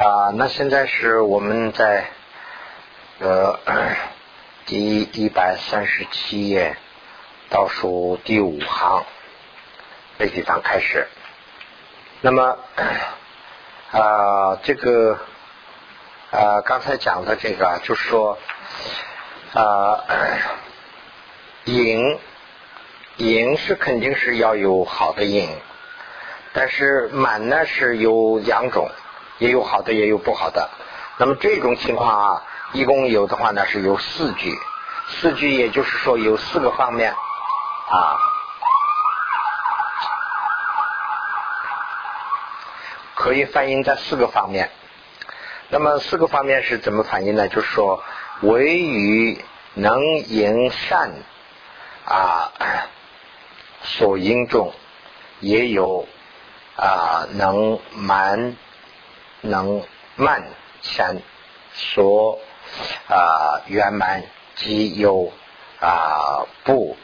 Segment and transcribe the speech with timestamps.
[0.00, 2.06] 啊，那现在是我们在
[3.18, 3.60] 呃
[4.64, 6.78] 第一百三十七页
[7.50, 9.04] 倒数第五行
[10.18, 11.06] 这地方开始。
[12.22, 12.56] 那么
[13.92, 15.18] 啊，这个
[16.30, 18.38] 啊刚才讲的这个就是说
[19.52, 20.02] 啊，
[21.66, 22.18] 影
[23.18, 25.50] 影是肯定是要有好的影，
[26.54, 28.90] 但是满呢是有两种。
[29.40, 30.70] 也有好的，也有不好的。
[31.16, 34.56] 那么这种情况啊，一共有的话呢是有四句，
[35.08, 38.18] 四句也就是说有四个方面啊，
[43.14, 44.70] 可以反映在四个方面。
[45.68, 47.48] 那么四个方面是怎么反映呢？
[47.48, 48.02] 就是说，
[48.42, 49.44] 唯于
[49.74, 51.12] 能言善
[52.04, 52.52] 啊，
[53.82, 54.72] 所应中
[55.40, 56.06] 也有
[56.76, 58.56] 啊能满。
[59.42, 59.82] 能
[60.16, 60.44] 慢
[60.82, 61.16] 善
[61.72, 62.38] 所
[63.08, 64.24] 啊圆满
[64.54, 65.32] 即有
[65.80, 66.96] 啊不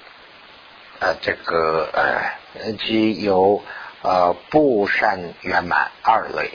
[1.00, 3.62] 呃这个呃即有
[4.02, 6.50] 呃不善圆满二类，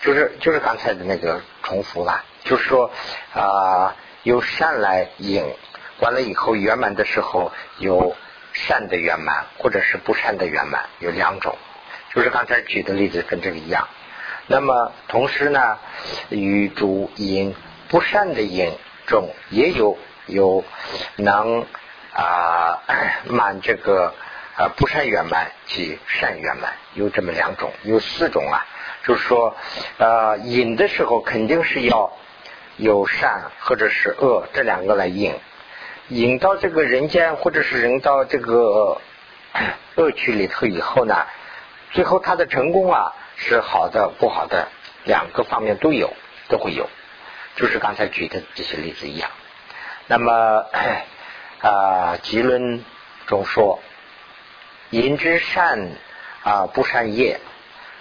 [0.00, 2.90] 就是就是刚才的那个重复了，就是说
[3.34, 5.44] 啊由善来引，
[6.00, 8.16] 完了以后圆满的时候有
[8.52, 11.56] 善的圆满或者是不善的圆满有两种，
[12.14, 13.88] 就是刚才举的例子跟这个一样。
[14.48, 15.78] 那么同时呢，
[16.28, 17.54] 与主因
[17.88, 18.72] 不善的因
[19.06, 20.64] 中也有有
[21.16, 21.64] 能
[22.12, 22.82] 啊
[23.26, 24.12] 满这个
[24.56, 28.66] 啊不善圆满及善圆满有这么两种有四种啊，
[29.04, 29.54] 就是说
[29.98, 32.12] 呃引的时候肯定是要
[32.76, 35.34] 有善或者是恶这两个来引，
[36.08, 39.00] 引到这个人间或者是人到这个
[39.94, 41.26] 恶趣里头以后呢，
[41.92, 43.14] 最后他的成功啊。
[43.44, 44.68] 是好的，不好的，
[45.04, 46.12] 两个方面都有，
[46.48, 46.88] 都会有，
[47.56, 49.30] 就是刚才举的这些例子一样。
[50.06, 50.66] 那么
[51.60, 52.84] 啊，吉论
[53.26, 53.80] 中说，
[54.90, 55.90] 引之善
[56.44, 57.40] 啊，不善业，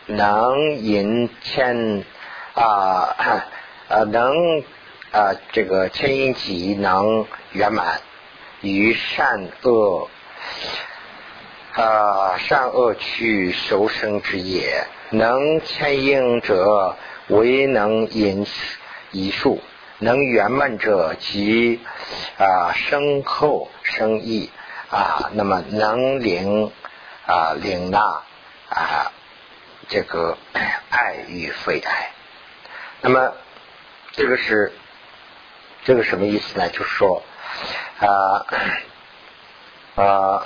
[0.05, 2.05] 能引牵
[2.53, 3.15] 啊
[3.89, 4.63] 啊，能
[5.11, 7.99] 啊这个牵引己能圆满，
[8.61, 10.07] 与善恶
[11.73, 14.85] 啊善恶去修生之业。
[15.13, 16.95] 能牵引者
[17.27, 18.47] 唯能引
[19.11, 19.61] 一术，
[19.99, 21.81] 能圆满者即
[22.37, 24.49] 啊生后生意
[24.89, 26.71] 啊，那么能领
[27.27, 27.99] 啊领纳
[28.69, 29.11] 啊
[29.89, 30.37] 这个
[30.89, 32.11] 爱与非爱，
[33.01, 33.33] 那么
[34.13, 34.71] 这个是
[35.83, 36.69] 这个什么意思呢？
[36.69, 37.21] 就是说
[37.99, 38.45] 啊
[40.01, 40.43] 啊，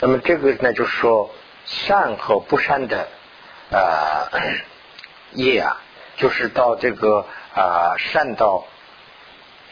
[0.00, 1.30] 那么这个呢，就是说。
[1.64, 3.08] 善和不善的
[3.70, 4.28] 呃
[5.32, 5.80] 业啊，
[6.16, 8.64] 就是到这个啊善到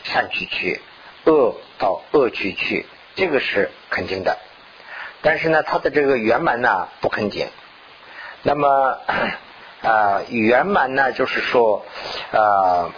[0.05, 0.81] 善区去，
[1.25, 2.87] 恶到恶区去，
[3.17, 4.39] 这个是肯定的。
[5.23, 7.49] 但是呢，它的这个圆满呢不肯定。
[8.43, 8.99] 那么
[9.83, 11.85] 啊 圆满呢，就是说
[12.33, 12.91] 啊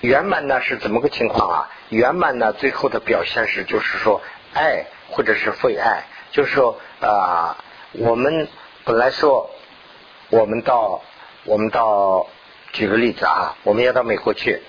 [0.00, 1.70] 圆满呢是怎么个情况啊？
[1.90, 4.22] 圆满呢最后的表现是就是说
[4.54, 7.56] 爱或者是非爱，就是说啊。
[7.92, 8.46] 我们
[8.84, 9.50] 本来说，
[10.28, 11.02] 我们到
[11.44, 12.28] 我们到，
[12.72, 14.62] 举个例子啊，我们要到美国去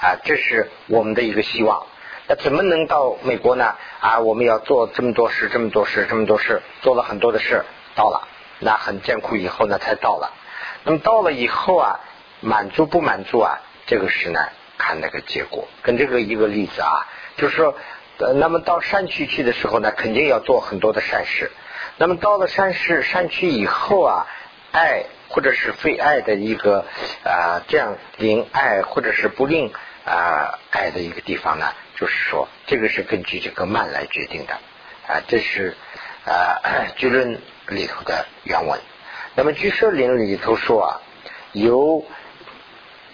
[0.00, 1.86] 啊，这是我们的一个希望。
[2.26, 3.74] 那怎么能到美国呢？
[4.00, 8.26] 啊，我们要做这么多事，这么多事，这么多事，做了很多的事，到了，
[8.60, 10.32] 那很艰苦以后呢才到了。
[10.84, 12.00] 那么到了以后啊，
[12.40, 13.60] 满足不满足啊？
[13.84, 14.40] 这个是呢，
[14.78, 15.68] 看那个结果。
[15.82, 17.76] 跟这个一个例子啊，就是说，
[18.36, 21.50] 那么到山区去的时候呢，肯定要做很多的善事。
[21.96, 24.26] 那么到了山市山区以后啊，
[24.72, 26.84] 爱或者是非爱的一个
[27.24, 29.72] 啊，这样令爱或者是不令
[30.04, 34.54] 啊爱的一个地方呢，就是说这个是根据这个慢来决定的
[35.06, 35.76] 啊，这是
[36.26, 36.58] 啊
[36.96, 38.80] 居论里头的原文。
[39.36, 41.00] 那么居舍林里头说啊，
[41.52, 42.04] 由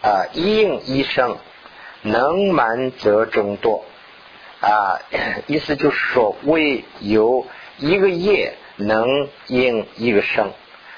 [0.01, 1.37] 啊一应一生，
[2.01, 3.85] 能满则众多
[4.63, 5.01] 啊，
[5.47, 8.55] 意思就是说为有一个业。
[8.81, 10.53] 能应一个生，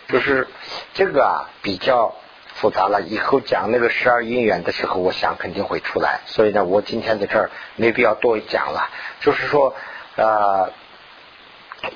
[0.08, 0.48] 就是
[0.94, 2.14] 这个啊比较
[2.54, 3.02] 复杂了。
[3.02, 6.20] 以后讲那个十二因缘的时候，我想肯定会出来。
[6.26, 8.88] 所以呢，我今天在这儿没必要多讲了。
[9.20, 9.74] 就是说，
[10.16, 10.72] 呃，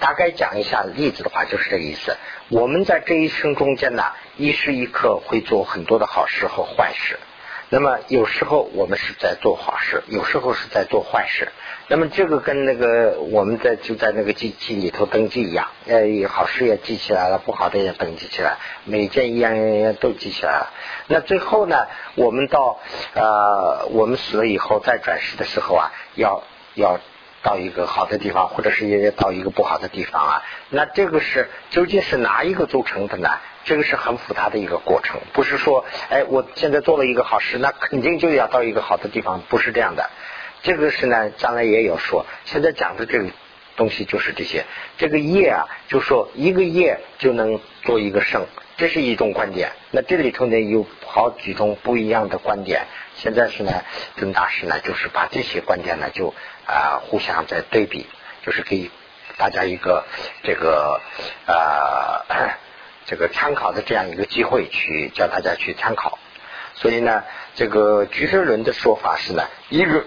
[0.00, 2.16] 大概讲一下例子的话，就是这个意思。
[2.48, 4.04] 我们在这一生中间呢，
[4.36, 7.18] 一时一刻会做很多的好事和坏事。
[7.68, 11.48] 那么有时候我们是在做好事，有时候是在做坏事。
[11.88, 20.72] 那么这个跟那个我们在就在那个机器里头登记一样，呃，好事也记起来了，不好的也登记起来，每件一样一样都记起来了。
[21.08, 22.78] 那最后呢，我们到
[23.14, 27.00] 呃我们死了以后再转世的时候啊，要要
[27.46, 30.42] 到一个好的地方，或者是也到一个不好的地方啊。
[30.68, 33.38] 那这个是究竟是哪一个组成的呢？
[33.64, 40.10] 这个是很复杂的一个过程，不是说，哎，我现在做了一个好事，那肯定就要到一个好的地方，不是这样的。
[40.64, 42.26] 这个是呢，将来也有说。
[42.46, 43.28] 现在讲的这个
[43.76, 44.64] 东西就是这些。
[44.98, 48.46] 这个业啊，就说一个业就能做一个圣，
[48.76, 49.70] 这是一种观点。
[49.92, 52.86] 那这里头呢有好几种不一样的观点。
[53.14, 53.84] 现在是呢，
[54.16, 56.34] 尊大师呢就是把这些观点呢就
[56.66, 58.06] 啊互相在对比，
[58.44, 58.90] 就是给
[59.36, 60.04] 大家一个
[60.42, 61.00] 这个
[61.46, 62.58] 啊。
[63.08, 66.18] 这个参考的这样一个机会，去叫大家去参考。
[66.74, 67.22] 所以呢，
[67.54, 70.04] 这个居士论的说法是呢，一个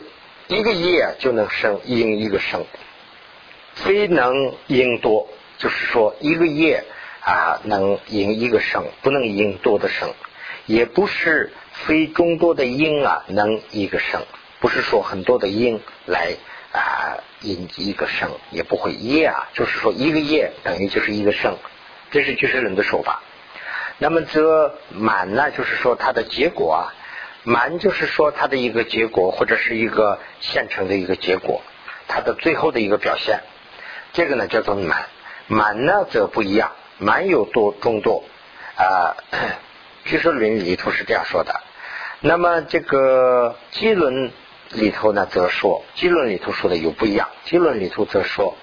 [0.47, 2.65] 一个业就能生应一个生，
[3.73, 6.83] 非能应多，就是说一个业
[7.21, 10.13] 啊能应一个生，不能应多的生，
[10.65, 14.25] 也不是非众多的因啊能一个生，
[14.59, 16.35] 不是说很多的因来
[16.71, 21.57] 啊引一个生，也不会业啊，就是说一个业等于就是一个生。
[22.11, 23.21] 这是居士人的说法。
[23.97, 26.93] 那么这满呢，就是说它的结果啊，
[27.43, 31.61] 满就是说它的一个结果，或者是一个现成的一个结果，
[32.07, 33.41] 它的最后的一个表现。
[34.13, 35.05] 这个呢叫做满，
[35.47, 38.23] 满呢则不一样，满有多众多
[38.75, 39.15] 啊。
[40.05, 41.61] 居士论里头是这样说的。
[42.21, 44.31] 那么这个基轮
[44.71, 47.29] 里头呢，则说经论里头说的有不一样。
[47.45, 48.55] 经论里头则说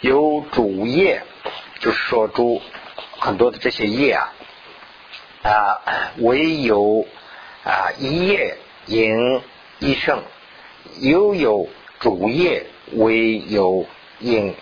[0.00, 1.22] 有主业。
[1.80, 2.62] 就是说，诸
[3.18, 4.32] 很多的这些业啊，
[5.42, 5.82] 啊，
[6.16, 7.06] 唯有
[7.62, 8.56] 啊一业
[8.86, 9.42] 因
[9.80, 10.22] 一胜，
[11.00, 11.68] 又有
[12.00, 13.86] 主业唯有
[14.18, 14.54] 因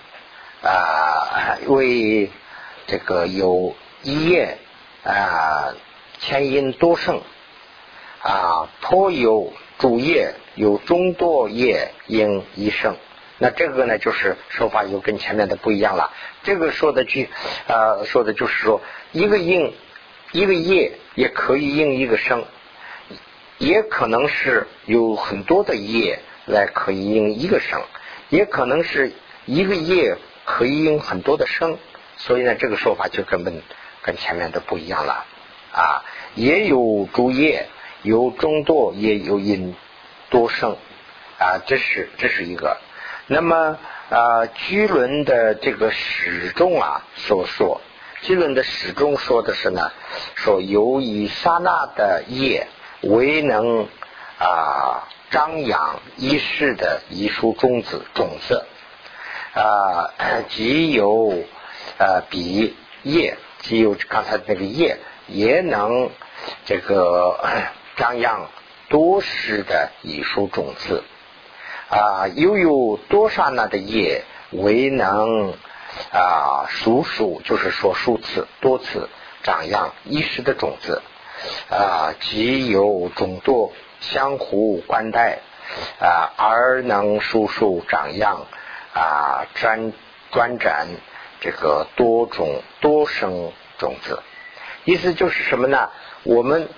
[0.63, 2.29] 啊为
[2.89, 4.59] 这个有一业
[5.05, 5.75] 啊
[6.19, 7.21] 前因多胜
[8.23, 12.97] 啊，颇有主业有众多业应一圣。
[13.39, 16.13] 那这个呢，就是说法又跟前面的不一样了。
[16.45, 17.29] 这个说的句，
[17.67, 18.81] 呃，说的就是说，
[19.11, 19.75] 一个应
[20.31, 22.45] 一个业也可以应一个生，
[23.59, 27.83] 也可能是有很多的业来可以应一个生，
[28.29, 29.13] 也可能是
[29.47, 31.79] 一个业可以应很多的生。
[32.19, 33.61] 所以呢，这个说法就根本
[34.03, 35.25] 跟前面的不一样了
[35.73, 36.05] 啊。
[36.37, 37.69] 也有诸业，
[38.03, 39.75] 有众多，也有因
[40.31, 40.77] 多生
[41.39, 41.63] 啊。
[41.67, 42.79] 这是这是一个。
[43.27, 43.79] 那么
[44.11, 47.81] 啊，居伦的这个始终啊所说，
[48.23, 49.93] 居伦的始终说的是呢，
[50.35, 52.67] 说由于刹那的业
[53.01, 53.89] 为能
[54.39, 58.67] 啊张扬一世的遗书种子种子
[59.55, 60.13] 啊，
[60.51, 61.45] 即有
[61.99, 66.11] 呃比业，即有刚才那个业也能
[66.67, 67.39] 这个
[67.97, 68.49] 张扬
[68.89, 71.03] 多世的遗书种子。
[71.89, 75.53] 啊，又有多刹那的业为能
[76.11, 79.11] 啊，数数就是说数次多次
[79.43, 81.03] 长样一时的种子
[81.69, 85.41] 啊，即有众多相互关待
[86.01, 88.47] 啊，而能数数长样
[88.95, 89.93] 啊，专
[90.31, 90.87] 专展
[91.43, 94.23] 这个多种多生种子。
[94.85, 95.91] 意思就是什么呢？
[96.23, 96.71] 我们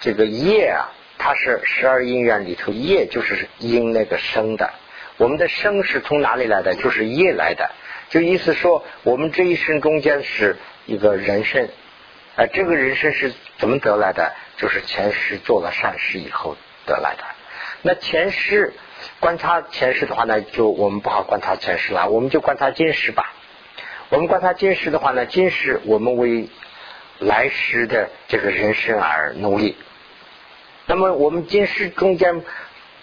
[0.00, 0.92] 这个业啊。
[1.20, 4.70] 它是十二因缘里头业，就是因那个生的。
[5.16, 6.76] 我们的生是从哪里来的？
[6.76, 7.68] 就是业来的。
[8.08, 10.56] 就意思说，我们这一生中间是
[10.86, 11.68] 一个人生，
[12.36, 14.32] 啊，这个人生是怎么得来的？
[14.58, 16.56] 就是前世做了善事以后
[16.86, 17.24] 得来的。
[17.82, 18.72] 那前世
[19.18, 23.34] 观察前世的话呢，就我们不好观察前世了，我们就观察今世吧。
[24.08, 26.48] 我们观察今世的话呢，今世我们为
[27.18, 29.76] 来世的这个人生而努力。
[30.88, 32.42] 那么我们今世中间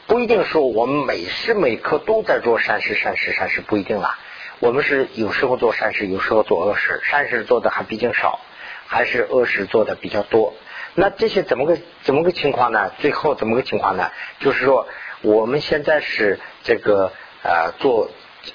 [0.07, 4.17] 不一定说我们每时每刻都在做善事，善事，善事不一定啦。
[4.59, 8.39] 我们是有时候做善事，有时候做恶事，善事做的还比较少，
[8.87, 10.55] 还是恶事做的比较多。
[10.95, 12.89] 那这些怎么个怎么个情况呢？
[12.97, 14.09] 最后怎么个情况呢？
[14.39, 14.87] 就是说
[15.21, 17.11] 我们现在是这个
[17.43, 18.09] 呃做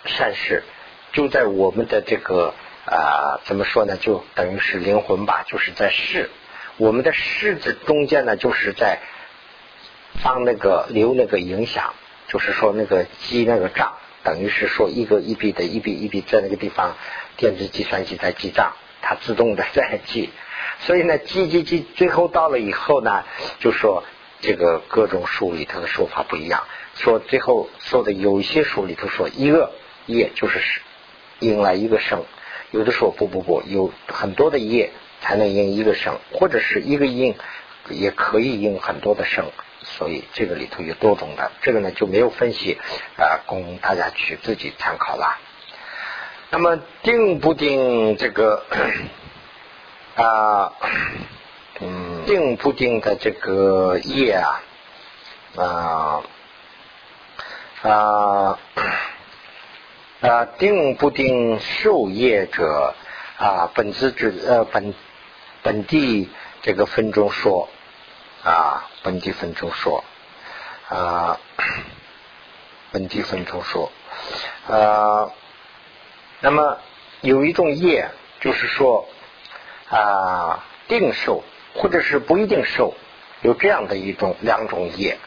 [0.07, 0.65] 善事，
[1.13, 2.53] 就在我们的这个
[2.85, 3.97] 啊怎么说呢？
[3.97, 6.31] 就等于是灵魂吧，就是在世，
[6.79, 8.99] 我们的世子中间呢，就是在。
[10.15, 11.95] 放那个留那个影响，
[12.29, 16.97] 就是说那个记那个账，等于是说一个一笔的一笔一笔在那个地方，
[17.37, 20.31] 电子计算机在记账，它自动的在记。
[20.81, 23.25] 所以呢，记记记，最后到了以后呢，
[23.59, 24.05] 就说
[24.41, 26.65] 这个各种书里头的说法不一样。
[26.95, 29.73] 说最后说的有一些书里头说一个
[30.07, 30.61] 业就是
[31.39, 32.25] 应来一个生，
[32.71, 34.91] 有的说不不不，有很多的业
[35.21, 37.37] 才能应一个生，或者是一个应
[37.89, 39.47] 也可以应很多的生。
[39.83, 42.79] 所以这个里头有多种的，这个呢就没有分析
[43.17, 45.39] 啊，供大家去自己参考了。
[46.51, 48.65] 那么定不定这个
[50.17, 50.73] 啊，
[51.81, 54.63] 嗯，定不定的这个业啊
[55.57, 56.23] 啊
[57.83, 58.59] 啊
[60.21, 62.95] 啊，定不定受业者
[63.39, 64.95] 啊，本自之呃本
[65.63, 66.29] 本地
[66.63, 67.69] 这个分中说。
[68.43, 70.05] 啊，本地分中说，
[70.89, 71.41] 啊，
[72.93, 73.91] 本地分中说，
[74.69, 75.33] 啊，
[76.41, 76.79] 那么
[77.23, 79.09] 有一种业，就是说
[79.89, 81.43] 啊，定受
[81.75, 82.95] 或者是不一定受，
[83.41, 85.19] 有这样的一种两种业。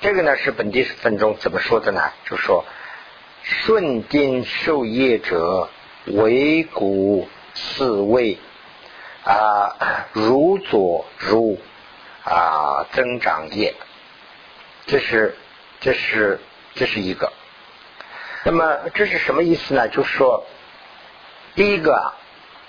[0.00, 2.12] 这个呢是本地分中怎么说的呢？
[2.28, 2.64] 就说
[3.42, 5.70] 顺定受业者
[6.06, 8.38] 为古四位
[9.24, 11.58] 啊，如左如。
[12.24, 13.74] 啊，增长业，
[14.86, 15.36] 这是，
[15.80, 16.38] 这是，
[16.74, 17.32] 这是一个。
[18.44, 19.88] 那么这是什么意思呢？
[19.88, 20.44] 就是说，
[21.56, 22.12] 第一个，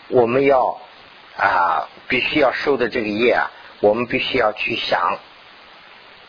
[0.07, 0.79] 我们要
[1.37, 5.19] 啊，必须要受的这个业啊，我们必须要去想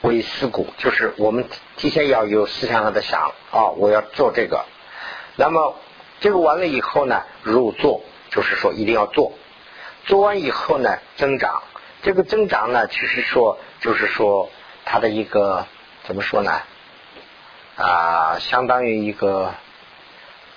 [0.02, 4.66] 为思故，就是我们提前要有思想上的想啊，我要做这个。
[5.36, 5.76] 那么
[6.20, 9.32] 这个完了以后呢，入做，就是说一定要做。
[10.04, 11.62] 做完以后呢，增长。
[12.04, 14.50] 这个增长呢，其实说就是说
[14.84, 15.66] 它的一个
[16.04, 16.60] 怎么说呢？
[17.76, 19.54] 啊，相当于一个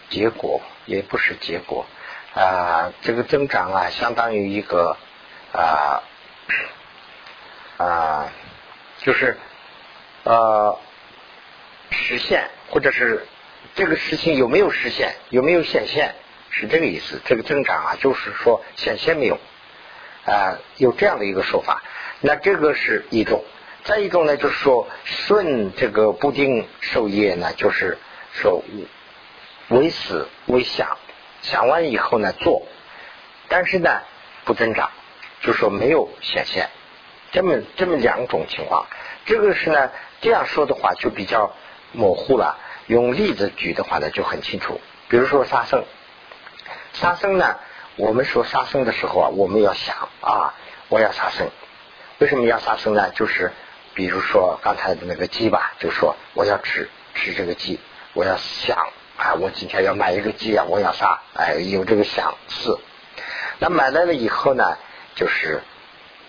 [0.09, 1.85] 结果，也不是结果
[2.35, 2.91] 啊。
[3.01, 4.97] 这个增长啊，相当于一个
[5.53, 6.03] 啊
[7.77, 8.29] 啊，
[8.99, 9.37] 就是
[10.25, 10.77] 呃
[11.91, 13.25] 实现，或者是
[13.73, 16.13] 这个事情有没有实现，有没有显现，
[16.49, 17.21] 是这个意思。
[17.23, 19.39] 这个增长啊，就是说显现没有。
[20.27, 21.83] 啊，有这样的一个说法，
[22.19, 23.45] 那这个是一种；
[23.85, 27.97] 再一种呢，就是说顺这个不定受业呢，就是
[28.33, 28.61] 说
[29.69, 30.97] 为死为想，
[31.41, 32.67] 想完以后呢做，
[33.47, 34.01] 但是呢
[34.43, 34.89] 不增长，
[35.39, 36.71] 就说没有显现，
[37.31, 38.85] 这么这么两种情况。
[39.25, 41.53] 这个是呢这样说的话就比较
[41.93, 42.57] 模糊了，
[42.87, 44.81] 用例子举的话呢就很清楚。
[45.07, 45.85] 比如说杀生，
[46.91, 47.55] 杀生呢。
[47.97, 50.53] 我们说杀生的时候啊，我们要想啊，
[50.87, 51.49] 我要杀生，
[52.19, 53.09] 为什么要杀生呢？
[53.09, 53.51] 就是
[53.95, 57.79] 比如说刚才的那个鸡吧，就说我要吃吃这个鸡，
[58.13, 58.77] 我要想
[59.17, 62.77] 啊，我今天要买一个鸡啊，我要杀，哎，有这个想是。
[63.57, 64.77] 那买来了以后呢，
[65.15, 65.63] 就是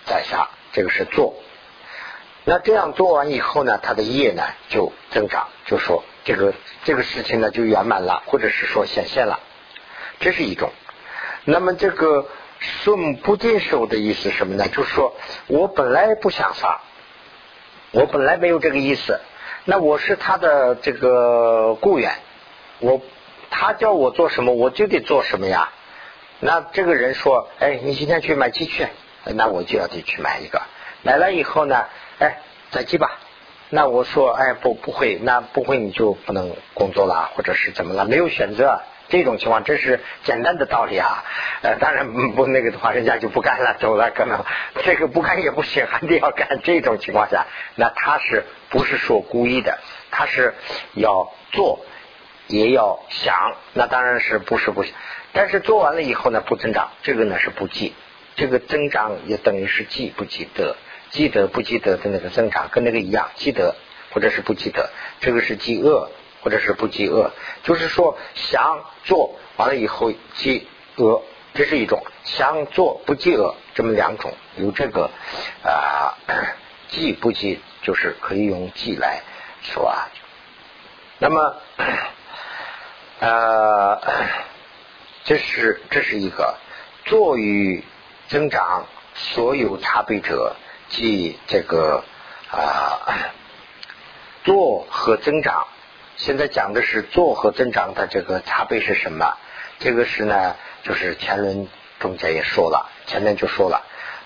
[0.07, 1.35] 再杀，这个是做。
[2.45, 9.41] 那这样做完以后呢，它的业呢就增长，就说这个这个事情呢就圆满了，或者是说显现了，
[10.19, 10.73] 这是一种。
[11.51, 12.27] 那么这个
[12.59, 14.69] 顺不接受的意思什么呢？
[14.69, 15.15] 就是说
[15.47, 16.83] 我本来不想杀，
[17.91, 19.19] 我本来没有这个意思。
[19.65, 22.13] 那我是他的这个雇员，
[22.81, 23.01] 我
[23.49, 25.71] 他叫我做什么我就得做什么呀。
[26.39, 28.87] 那这个人说：“哎，你今天去买鸡去。”
[29.35, 30.61] 那我就要得去买一个。
[31.03, 31.87] 买了以后呢，
[32.19, 33.19] 哎，宰鸡吧。
[33.71, 38.05] 那我说：“哎，不不会，那不会你就不能工作了，或者是怎么了？
[38.05, 41.25] 没有选择。”这种情况这是简单的道理啊，
[41.63, 44.45] 呃，当然不那个的话，人家就不干了，走了，可能
[44.85, 46.61] 这个不干也不行，还得要干。
[46.63, 49.79] 这种情况下，那他是不是说故意的？
[50.11, 50.55] 他是
[50.95, 51.87] 要做，
[52.49, 54.93] 也要想，那当然是不是不行。
[55.33, 57.95] 但是做完了以后呢，不增长，这个呢是不记，
[58.37, 60.77] 这个增长也等于是记不记得，
[61.11, 63.75] 记得不记得的那个增长跟那个一样，记得
[64.11, 66.11] 或者是不记得，这个是饥饿。
[66.43, 67.31] 或者是不饥饿，
[67.63, 71.23] 就是说想做完了以后饥饿，
[71.55, 75.11] 这是一种想做不饥饿，这么两种有这个
[75.65, 76.15] 啊，
[76.89, 79.23] 饥不饥就是可以用饥来
[79.63, 80.09] 说啊。
[81.19, 81.57] 那么
[83.19, 84.01] 呃，
[85.25, 86.57] 这是这是一个
[87.05, 87.85] 做与
[88.29, 90.55] 增长所有差别者，
[90.89, 92.05] 即这个
[92.51, 93.33] 啊
[94.45, 95.67] 做和增长。
[96.19, 99.37] 现在讲的是做和增长的这个差别是什么？
[99.79, 101.69] 这个是呢，就是前轮
[102.01, 103.85] 中间也说了，前面就说了，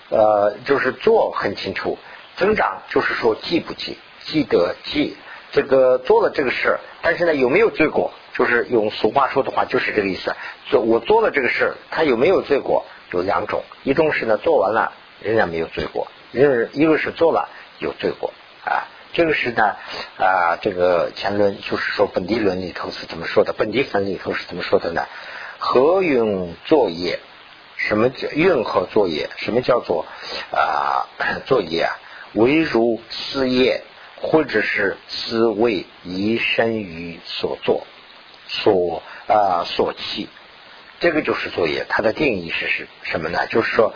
[0.09, 1.99] 呃，就是做很清楚，
[2.35, 5.15] 增长就是说记不记，记得记
[5.51, 8.11] 这个做了这个事，但是呢有没有罪过？
[8.33, 10.35] 就是用俗话说的话就是这个意思，
[10.65, 12.87] 做我做了这个事，他有没有罪过？
[13.11, 16.39] 有两种，一种是呢做完了仍然没有罪过，一
[16.71, 18.33] 一个是做了有罪过
[18.65, 18.89] 啊。
[19.13, 19.75] 这个是呢
[20.17, 23.53] 啊，这个前论就是说本地论里头是怎么说的？
[23.53, 25.05] 本地分里头是怎么说的呢？
[25.59, 27.19] 何用作业？
[27.77, 29.29] 什么叫运河作业？
[29.37, 30.07] 什么叫做
[30.51, 31.07] 啊
[31.45, 31.99] 作业啊？
[32.33, 33.83] 唯如思业，
[34.15, 37.85] 或者是思为以身于所作
[38.47, 40.27] 所啊所弃，
[40.99, 41.85] 这个就是作业。
[41.87, 43.45] 它的定义是是什么呢？
[43.47, 43.93] 就是说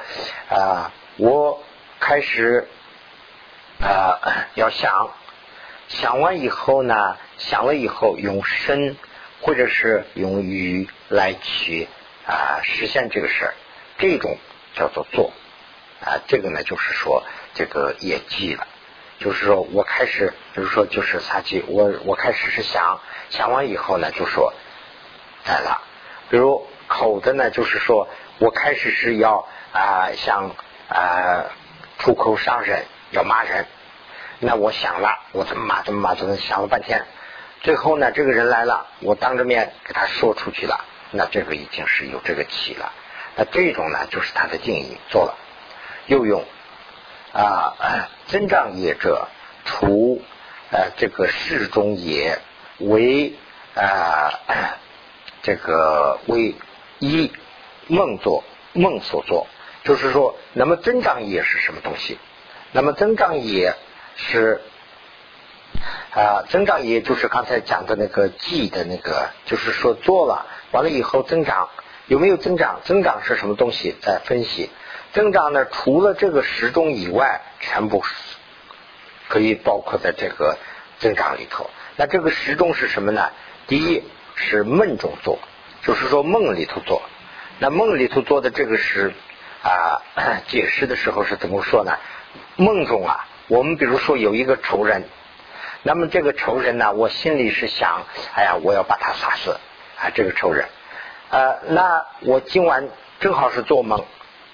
[0.50, 1.64] 啊，我
[2.00, 2.68] 开始
[3.82, 4.20] 啊
[4.56, 5.12] 要想
[5.88, 8.98] 想完以后呢，想了以后用身
[9.42, 11.88] 或者是用语来去
[12.26, 13.54] 啊实现这个事儿。
[13.98, 14.38] 这种
[14.74, 15.32] 叫做做。
[16.00, 17.24] 啊，这个呢就是说
[17.56, 18.68] 这个业绩了，
[19.20, 24.54] 就是说我开始，比如说就是撒气，我我开始是想想完以后呢就说
[25.46, 25.60] 来。
[25.60, 25.82] 了，
[26.30, 28.08] 比如口的呢就是说
[28.38, 30.52] 我开始是要啊想
[30.88, 31.46] 啊
[31.98, 33.66] 出口伤人，要骂人，
[34.40, 37.06] 那我想了，我怎么骂怎么骂怎么想了半天，
[37.62, 42.92] 最后呢这个人来了，我当着面给他说出去了，那这个已经是有这个气了。
[43.36, 45.36] 那这种呢，就是他的定义做了，
[46.08, 46.44] 又用
[47.34, 49.28] 啊增长业者，
[49.64, 50.22] 除
[50.72, 52.40] 呃这个世中也
[52.80, 53.34] 为
[53.76, 54.32] 啊
[55.44, 56.56] 这个为
[57.00, 57.32] 一
[57.88, 59.48] 梦作梦所作，
[59.84, 62.18] 就是说，那么增长业是什么东西？
[62.72, 63.76] 那么增长也
[64.16, 64.62] 是
[66.12, 71.70] 啊增长也就是刚才讲的那个记的那个，就是说做了完了以后增长。
[72.08, 72.80] 有没有增长？
[72.86, 73.94] 增长是什么东西？
[74.02, 74.70] 在分析
[75.12, 75.66] 增长呢？
[75.66, 78.02] 除了这个时钟以外，全部
[79.28, 80.58] 可以包括在这个
[81.00, 81.70] 增长里头。
[81.98, 83.30] 那这个时钟是什么呢？
[83.68, 84.04] 第一
[84.36, 85.38] 是梦中做，
[85.84, 87.02] 就是说梦里头做。
[87.60, 89.14] 那梦里头做的这个是
[89.62, 90.00] 啊，
[90.48, 91.98] 解释的时候是怎么说呢？
[92.56, 95.04] 梦中啊，我们比如说有一个仇人，
[95.84, 99.58] 那么这个仇人呢，我心里是想，哎呀，我要把他杀死
[100.00, 100.68] 啊，这个仇人。
[101.30, 102.88] 呃，那我今晚
[103.20, 104.06] 正好是做梦，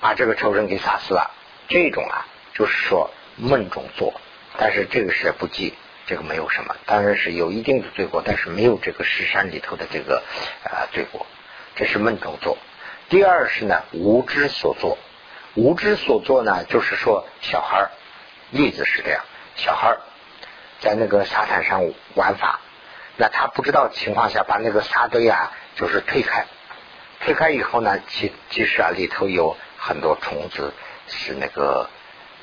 [0.01, 1.31] 把这个仇人给杀死了。
[1.67, 4.13] 这种啊，就是说梦中做，
[4.57, 5.73] 但是这个是不记，
[6.05, 10.23] 这个没有什么，当然是有一定的罪过，但是没有这个石山里头的这个
[10.63, 11.25] 呃罪过。
[11.75, 12.57] 这是梦中做。
[13.09, 14.97] 第二是呢，无知所作。
[15.55, 17.89] 无知所作呢，就是说小孩
[18.49, 19.23] 例子是这样，
[19.55, 19.97] 小孩
[20.79, 22.59] 在那个沙滩上玩法，
[23.17, 26.45] 那他不知道情况下把那个沙堆啊，就是推开。
[27.19, 30.73] 推开以后呢，其其实啊里头有很多虫子，
[31.07, 31.87] 是那个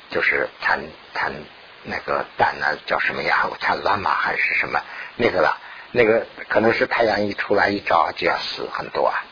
[0.09, 0.81] 就是产
[1.13, 1.33] 产
[1.83, 3.49] 那个蛋呢，叫什么呀？
[3.59, 4.81] 产卵嘛还是什么
[5.17, 5.57] 那个了？
[5.91, 9.23] 那个可能是太阳一出来一照就要死很多啊。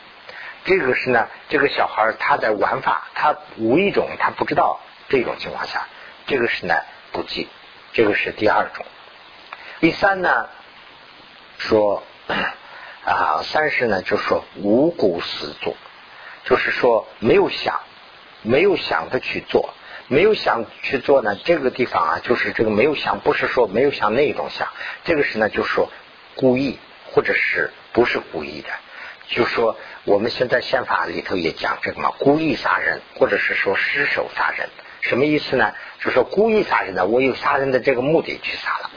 [0.64, 5.86] 这个是呢，这个小孩他在玩法，他无意中他不知道这种情况下，
[6.26, 6.74] 这个是呢
[7.12, 7.48] 不记，
[7.92, 8.84] 这个是第二种。
[9.80, 10.48] 第三呢
[11.58, 12.02] 说。
[13.02, 15.74] 啊，三是呢，就说无故死做，
[16.44, 17.80] 就是说没有想，
[18.42, 19.72] 没有想的去做，
[20.06, 21.34] 没有想去做呢。
[21.34, 24.68] 这个地方啊，就是这个没有想，不是说没有想那种想，
[25.04, 25.90] 这个是呢，就说
[26.36, 26.78] 故意
[27.10, 28.68] 或者是不是故意的。
[29.30, 34.68] 就说我们现在宪法里头也讲这个嘛，故意杀人或者是说失手杀人，
[35.00, 35.72] 什么意思呢？
[36.00, 38.90] 就说故意杀人呢，我有杀人的这个目的去杀了。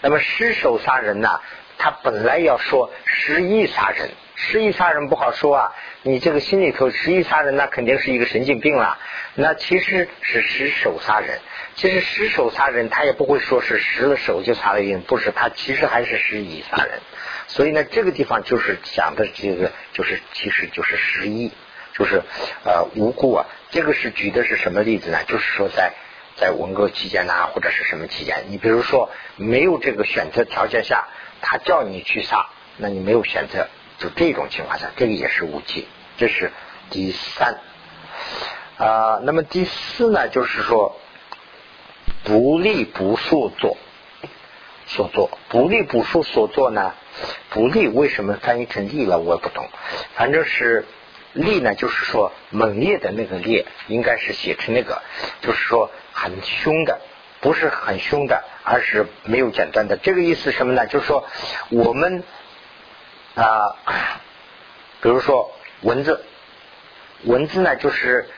[0.00, 1.40] 那么失手杀人呢？
[1.78, 5.74] 他本来要说失意杀人，失意杀人不好说啊。
[6.02, 8.98] 你这个心里头失意杀人，那肯定是一个神经病了。
[9.34, 11.38] 那其实是失手杀人，
[11.74, 16.98] 其实失手杀人他也不会说是失了手就杀了人，不是他其实还是失意杀人。
[17.56, 21.50] 所以呢，这个地方就是讲的这个，就是其实就是失意，
[21.94, 22.22] 就是
[22.64, 23.46] 呃无辜啊。
[23.70, 25.24] 这个是举的是什么例子呢？
[25.26, 25.94] 就是说在
[26.36, 31.08] 在文革期间呐，或者是什么期间，你比如说没有这个选择条件下。
[31.42, 32.46] 他叫你去杀，
[32.78, 35.86] 那你没有选择，就这种情况下，这个也是无忌。
[36.16, 36.50] 这是
[36.90, 37.58] 第三
[38.78, 39.20] 啊。
[39.22, 40.98] 那么第四呢，就是说
[42.24, 43.76] 不利不速做
[44.86, 46.94] 所做，不利不速所做呢？
[47.50, 49.18] 不利为什么翻译成利了？
[49.18, 49.68] 我也不懂。
[50.14, 50.84] 反正是
[51.32, 55.02] 利呢，就是说猛烈的那个烈，应该是写成那个，
[55.40, 57.00] 就是说很凶的。
[57.38, 59.98] 不是很凶的，而是没有剪断的。
[59.98, 60.86] 这个意思什么呢？
[60.86, 61.24] 就是说，
[61.68, 62.24] 我们
[63.36, 63.76] 啊，
[65.00, 65.52] 比如说
[65.82, 66.24] 蚊子，
[67.24, 68.28] 蚊子呢就是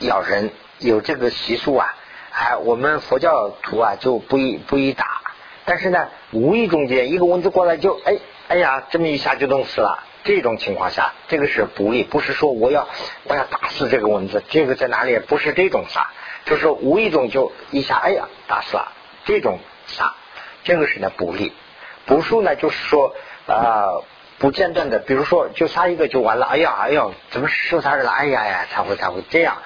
[0.00, 1.94] 咬人，有这个习俗啊。
[2.30, 5.22] 哎，我们佛教徒啊就不宜不宜打，
[5.64, 10.04] 但是呢，无意中间一个蚊子过来就哎哎呀，这么一下就弄死了。
[10.24, 12.88] 这种情况下，这个是不利，不是说我要
[13.24, 15.18] 我要打死这个蚊子，这个在哪里？
[15.18, 16.08] 不是这种杀，
[16.46, 18.92] 就是无意中就一下，哎呀，打死了，
[19.26, 20.14] 这种杀，
[20.62, 21.52] 这个是呢不利。
[22.06, 23.14] 不数呢，就是说
[23.46, 24.00] 啊，
[24.38, 28.10] 不间断的，比如说就杀一个就完了，哎呀哎呀，怎么受杀人了？
[28.10, 29.58] 哎呀呀，才会才会这样，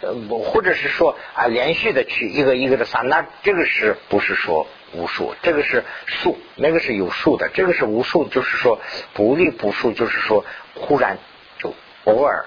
[0.00, 0.14] 呃，
[0.44, 4.68] 或者是说啊，连续的去一个一个的杀，那这个是不是说？
[4.94, 8.80] 无数，这个是数，那个是有数的，这个是无数，就是说
[9.12, 11.18] 不利不数，就是说忽然
[11.58, 12.46] 就偶尔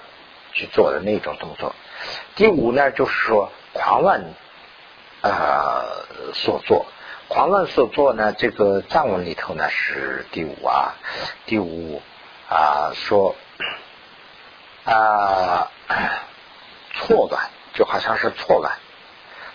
[0.53, 1.75] 去做的那种动作。
[2.35, 4.23] 第五呢，就是说狂乱
[5.21, 6.85] 呃所做，
[7.27, 10.95] 狂乱所做呢，这个藏文里头呢是第五啊，
[11.45, 12.01] 第五
[12.49, 13.35] 啊说
[14.85, 15.69] 啊
[16.93, 18.73] 错乱，就好像是错乱，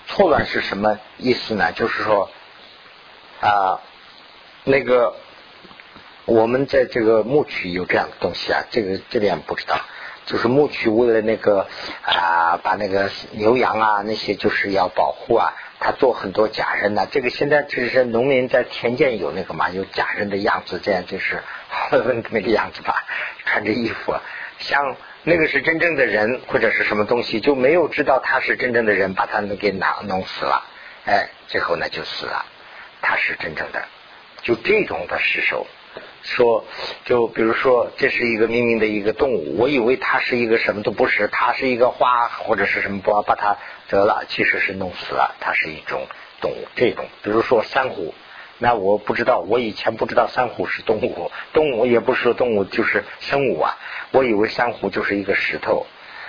[0.06, 1.72] 错乱是什么意思呢？
[1.72, 2.30] 就是说。
[3.42, 3.80] 啊，
[4.62, 5.16] 那个
[6.26, 9.80] 我们在这个牧区有这样的东西啊，这个这点不知道。
[10.24, 11.66] 就是牧区为了那个
[12.02, 17.08] 啊，把那个牛羊啊那些就是要保护啊，他做很多假人呐。
[17.10, 21.42] 这个现在就是农民在田间有那个嘛，有假人的样子，这样就是
[22.30, 23.04] 那个样子吧，
[23.44, 24.14] 穿着衣服
[24.60, 30.64] 像那个是真正的人或者是什么东西，就没有知道他是真正的人，把他们给拿弄死了，
[31.04, 32.46] 哎，最后呢就死了。
[33.02, 33.84] 它是真正的，
[34.42, 35.66] 就这种的尸首，
[36.22, 36.64] 说
[37.04, 46.06] 就比如说这是一个明明的一个动物，我以为它是一个什么都不是，它是一个花或者是什么，不把它得了，其实是弄死了，它是一种
[46.40, 46.68] 动物。
[46.76, 48.14] 这种比如说珊瑚，
[48.58, 53.76] 那我不知道，我以前不知道珊瑚是动物，动物也不是动物，就是生物啊，
[54.12, 55.86] 我以为珊瑚就是一个石头。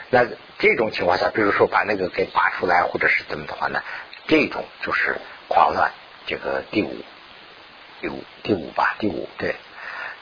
[0.09, 0.25] 那
[0.59, 3.81] 这种情况下，比如说把那个给拔出来或者是怎么的话呢，
[4.27, 5.91] 这种就是狂乱。
[6.25, 6.95] 这个第五，
[8.01, 9.55] 第五，第五吧，第五对，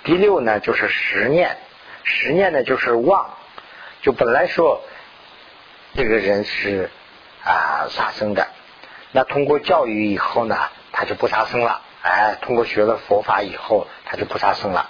[0.03, 1.57] 第六呢就是十念，
[2.03, 3.37] 十念呢就是妄，
[4.01, 4.81] 就本来说
[5.93, 6.89] 这个人是
[7.43, 8.47] 啊杀生的，
[9.11, 10.57] 那通过教育以后呢，
[10.91, 14.89] 他就不杀生了，哎，通过学了佛法以后，他就不杀生了，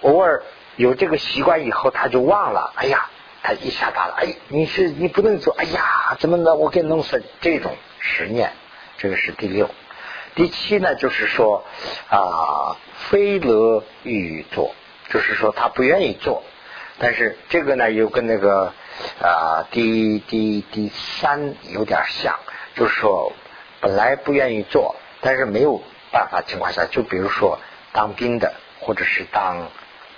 [0.00, 0.42] 偶尔
[0.76, 3.10] 有这个习惯以后，他就忘了，哎呀，
[3.42, 8.52] 他一下打了，哎，你是你不能做，哎呀，怎么能我给弄死这种十念，
[8.96, 9.68] 这个是第六。
[10.34, 11.62] 第七呢，就是说
[12.08, 12.76] 啊，
[13.10, 14.74] 非乐欲做，
[15.10, 16.42] 就是说他不愿意做，
[16.98, 18.72] 但是这个呢又跟那个
[19.20, 22.38] 啊第第第三有点像，
[22.74, 23.32] 就是说
[23.80, 27.58] 本来不愿意做，但是没有办法情况下，就比如说
[27.92, 29.68] 当兵的，或者是当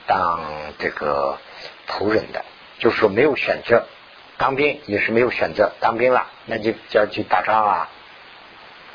[0.06, 0.40] 当
[0.78, 1.38] 这个
[1.88, 2.44] 仆人的，
[2.78, 3.84] 就是说没有选择，
[4.38, 7.88] 当兵也是没有选择，当兵了那就就要去打仗啊，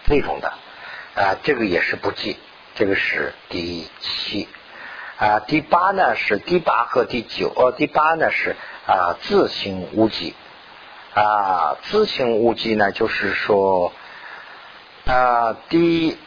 [0.05, 0.53] 那种的。
[1.15, 2.37] 啊，这个也是不记，
[2.75, 4.47] 这个是第七
[5.17, 5.39] 啊。
[5.39, 10.35] 第八呢是第八和第九呃，第八呢是啊自行无忌
[11.13, 13.91] 啊，自行无忌呢就是说
[15.05, 16.17] 啊第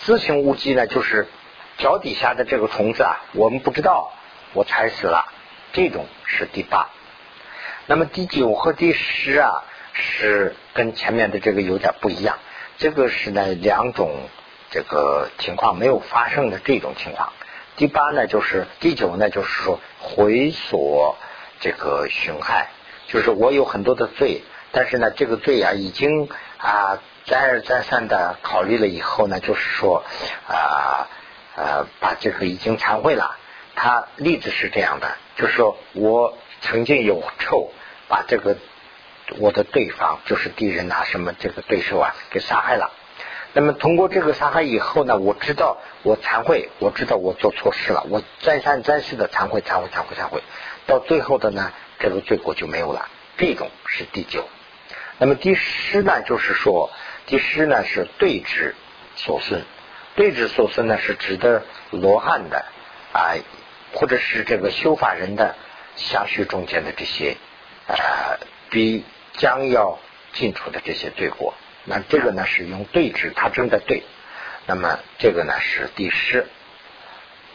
[0.00, 1.26] 自行无忌呢就是
[1.78, 4.12] 脚底下的这个虫子啊，我们不知道，
[4.52, 5.26] 我踩死了，
[5.72, 6.88] 这种是第八。
[7.86, 12.38] 那么第九和第十啊是跟前面的这个有点不一样。
[12.78, 14.10] 这个是呢两种
[14.70, 17.32] 这个情况没有发生的这种情况。
[17.76, 21.16] 第八呢就是第九呢就是说回所
[21.60, 22.68] 这个损害，
[23.08, 30.04] 就是我有很多的罪，但是呢这个罪啊已经啊再而再三的考虑了以后呢，就是说
[30.46, 31.08] 啊
[31.56, 33.36] 呃把这个已经忏悔了。
[33.74, 37.70] 他例子是这样的，就是说我曾经有臭，
[38.08, 38.56] 把这个。
[39.38, 42.92] 我的对方就是敌人啊，什么这个对手啊，给杀害了。
[43.52, 50.42] 那么通过这个杀害以后呢，我知道我惭愧，我知道我做错事了，我再三再四的惭愧，惭悔，惭悔，惭悔，
[50.86, 53.08] 到最后的呢，这个罪过就没有了。
[53.36, 54.46] 这种是第九。
[55.18, 56.90] 那么第十呢，就是说
[57.26, 58.74] 第十呢是对峙
[59.16, 59.64] 所损，
[60.14, 62.64] 对峙所损呢是指的罗汉的
[63.12, 63.34] 啊，
[63.94, 65.56] 或者是这个修法人的
[65.96, 67.36] 相续中间的这些
[67.88, 68.38] 啊
[68.70, 69.04] 比。
[69.36, 69.98] 将要
[70.32, 74.02] 进出的这些罪过，那这个呢是用对峙，它正在对。
[74.66, 76.46] 那么这个呢是第十。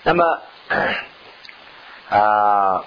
[0.04, 0.42] 那么
[2.10, 2.86] 啊，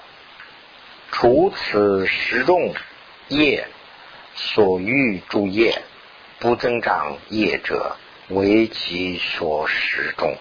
[1.12, 2.74] 除此十众
[3.28, 3.68] 业
[4.34, 5.82] 所欲诸业
[6.38, 7.96] 不增长业者，
[8.28, 10.36] 为其所十众。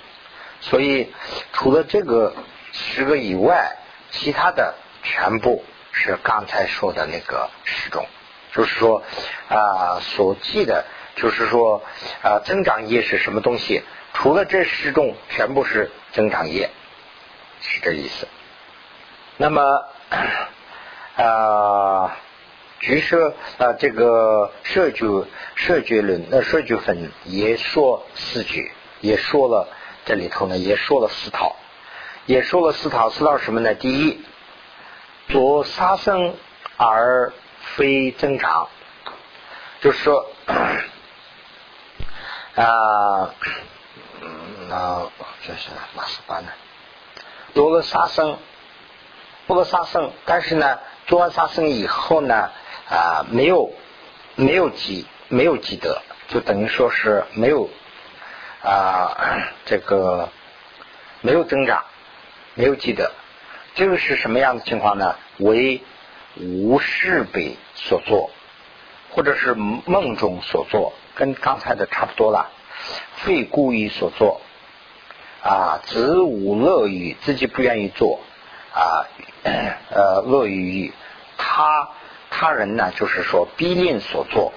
[0.62, 1.14] 所以
[1.52, 2.34] 除了这个
[2.72, 3.76] 十个以外，
[4.10, 8.08] 其他的全部是刚才说的那个十种。
[8.54, 9.04] 就是说
[9.50, 10.86] 啊，所记的，
[11.16, 11.84] 就是说
[12.22, 13.84] 啊，增长业是什么东西？
[14.14, 16.70] 除了这十种，全部是增长业。
[17.62, 18.28] 是这意思。
[19.38, 19.86] 那么
[21.18, 22.18] 啊，
[22.80, 25.06] 局社啊，这个设局
[25.56, 29.70] 设局论，那设局分也说四句，也说了
[30.06, 31.56] 这里头呢，也说了四套，
[32.26, 33.74] 也说了四套，四套什么呢？
[33.74, 34.22] 第一，
[35.30, 36.36] 做杀生
[36.78, 37.32] 而
[37.76, 38.70] 非增长，
[39.82, 40.30] 就是说
[42.56, 43.34] 啊，
[44.70, 45.08] 那
[45.46, 46.52] 这是哪是班呢？
[47.54, 48.38] 做了杀生，
[49.48, 50.80] 做了杀生，但是呢？
[51.06, 52.50] 做完杀生以后呢，
[52.90, 53.74] 啊，没有
[54.36, 57.70] 没有积没有积德，就等于说是没有
[58.62, 60.30] 啊这个
[61.20, 61.84] 没有增长，
[62.56, 63.12] 没有积德，
[63.76, 65.18] 这个是什么样的情况呢？
[65.40, 65.84] 为
[66.36, 68.32] 无事被所作，
[69.12, 72.50] 或者是梦中所作，跟刚才的差不多了。
[73.18, 74.42] 非故意所作，
[75.44, 78.20] 啊，子无乐于自己不愿意做。
[78.74, 79.06] 啊，
[79.44, 80.92] 呃，乐于
[81.38, 81.90] 他
[82.32, 84.52] 他人呢，就是说逼令所作，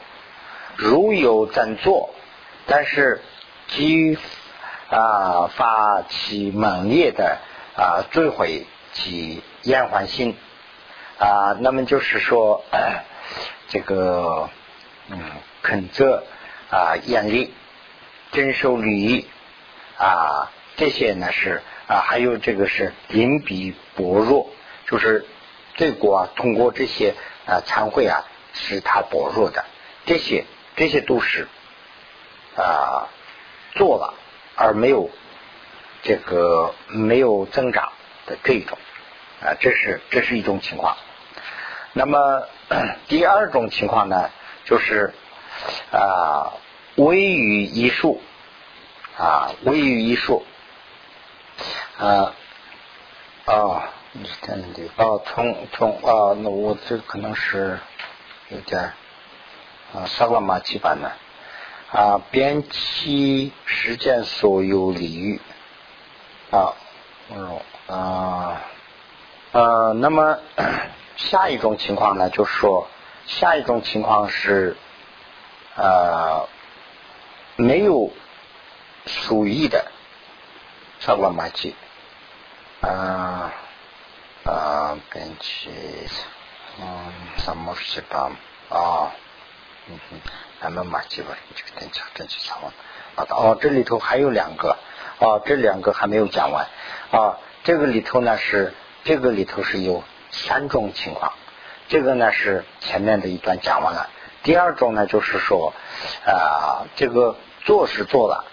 [0.75, 2.15] 如有怎做，
[2.67, 3.21] 但是
[3.69, 4.19] 基于
[4.89, 7.39] 啊发起猛烈的
[7.77, 10.35] 啊追悔及厌烦心
[11.18, 12.64] 啊，那么就是说
[13.68, 14.50] 这个
[15.09, 15.20] 嗯
[15.62, 16.24] 肯责
[16.70, 17.55] 啊严厉
[18.33, 19.29] 遵守礼仪
[19.98, 21.62] 啊这些呢是。
[21.88, 24.50] 啊，还有这个是隐蔽薄弱，
[24.88, 25.24] 就是
[25.76, 27.14] 对国啊，通过这些
[27.46, 28.24] 啊参会啊，
[28.55, 29.64] 使他薄弱的，
[30.05, 31.46] 这些这些都是
[32.57, 33.07] 啊
[33.76, 34.14] 做了
[34.57, 35.11] 而没有
[36.02, 37.92] 这个没有增长
[38.26, 38.76] 的这一种
[39.40, 40.96] 啊，这是这是一种情况。
[41.99, 42.47] 那么
[43.09, 44.29] 第二种情况呢，
[44.67, 45.15] 就是
[45.91, 46.53] 啊
[46.97, 48.21] 微于一术。
[49.17, 50.45] 啊微于一术。
[51.97, 52.35] 啊
[53.47, 57.79] 啊，你是天的哦，从从啊，那我这可能是
[58.51, 58.93] 有点
[59.95, 61.11] 啊，萨拉马基版的。
[61.99, 65.41] 啊，编辑实践所有领域
[66.51, 66.75] 啊，
[67.35, 68.61] 嗯啊
[69.53, 70.39] 呃，那么
[71.16, 72.88] 下一种情况呢，就是说
[73.26, 74.76] 下一种情况是
[75.74, 76.48] 呃
[77.57, 78.11] 没有
[79.07, 79.90] 属意的
[81.00, 81.74] 萨拉玛基。
[82.83, 83.52] 啊
[84.44, 85.70] 啊，编辑，
[86.79, 88.31] 嗯，什么是吧？
[88.68, 89.11] 啊，
[89.88, 90.20] 嗯哼，
[90.61, 92.70] 咱们马基吧，这个等讲，真去查问。
[93.16, 94.76] 啊，哦，这里头还有两个，
[95.18, 96.68] 哦，这两个还没有讲完。
[97.11, 100.05] 啊，这个里头呢是，这个里头是有
[100.37, 101.33] 三种情况。
[101.88, 104.09] 这个呢是前面的一段讲完了。
[104.42, 105.72] 第二种呢就是说，
[106.25, 108.44] 啊，这个做是做了，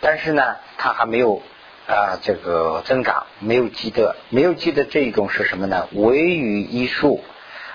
[0.00, 1.42] 但是呢，他还没有。
[1.86, 5.86] 啊，这个增长没有积德，没有积德这一种是什么呢？
[5.92, 7.22] 唯于一术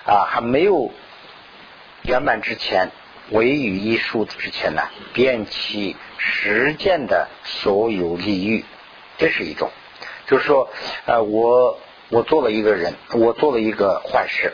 [0.03, 0.91] 啊，还没有
[2.01, 2.89] 圆满之前，
[3.29, 4.81] 唯于一术之前呢，
[5.13, 8.65] 便其实践的所有利益，
[9.19, 9.69] 这是一种，
[10.25, 10.71] 就是说，
[11.05, 11.77] 呃，我
[12.09, 14.53] 我做了一个人，我做了一个坏事，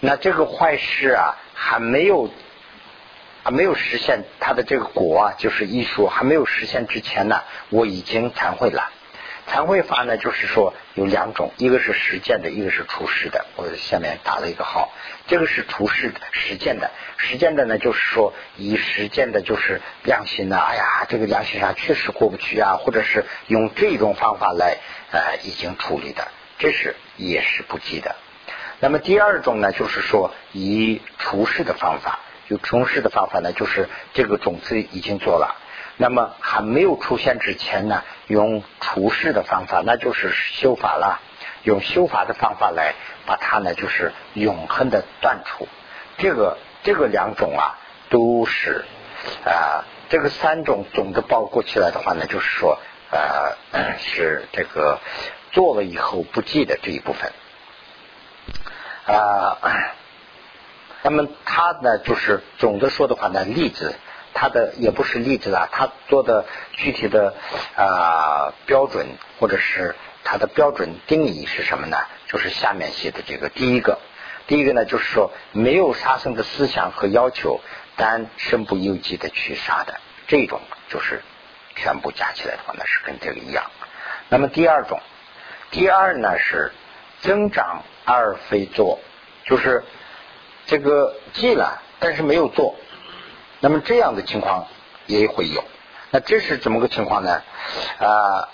[0.00, 2.30] 那这个坏事啊，还没有。
[3.44, 8.90] 还没有实现他的这个果啊，就是艺术还没有实现之前呢，我已经参会了。
[9.46, 13.46] 参会法呢，就是说有两种，一个是实践的，一个是出世的。
[13.56, 14.90] 我下面打了一个号，
[15.28, 16.90] 这个是出世的实践的。
[17.16, 24.76] 实践的呢，就是说以实践的，就是良心呢，哎呀，这个良心上确实过不去啊，或者是用这种方法来
[25.10, 28.16] 呃已经处理的，这是也是不记的。
[28.80, 32.20] 那么第二种呢，就是说以除世的方法。
[32.48, 35.56] 就除式的方法呢，就是这个种子已经做了，
[35.98, 41.20] 那么还没有出现之前呢，用除世的方法，那就是修法了，
[41.64, 42.94] 用修法的方法来
[43.26, 45.68] 把它呢，就是永恒的断除。
[46.16, 47.76] 这个这个两种啊，
[48.08, 48.86] 都是
[49.44, 52.78] 啊，这个三种总的包括起来的话呢，就是说
[53.10, 55.00] 呃，是这个
[55.52, 57.32] 做了以后不记的这一部分
[59.06, 59.58] 啊。
[61.02, 63.94] 那么他呢，就是总的说的话呢，例子，
[64.34, 67.34] 他的也不是例子啊，他做的具体的
[67.76, 69.06] 啊标准
[69.38, 71.96] 或者是他的标准定义是什么呢？
[72.26, 74.00] 就是下面写的这个第一个，
[74.48, 77.60] 第一个呢就是说没有杀生的思想和要求，
[77.96, 81.22] 但身不由己的去杀的这种，就是
[81.76, 83.70] 全部加起来的话呢是跟这个一样。
[84.28, 85.00] 那么第二种，
[85.70, 86.72] 第二呢是
[87.20, 88.98] 增长而非做，
[89.44, 89.84] 就是。
[90.70, 92.76] 这个记了，但是没有做，
[93.60, 94.66] 那么这样的情况
[95.06, 95.64] 也会有。
[96.10, 97.42] 那这是怎么个情况呢？
[97.98, 98.48] 啊，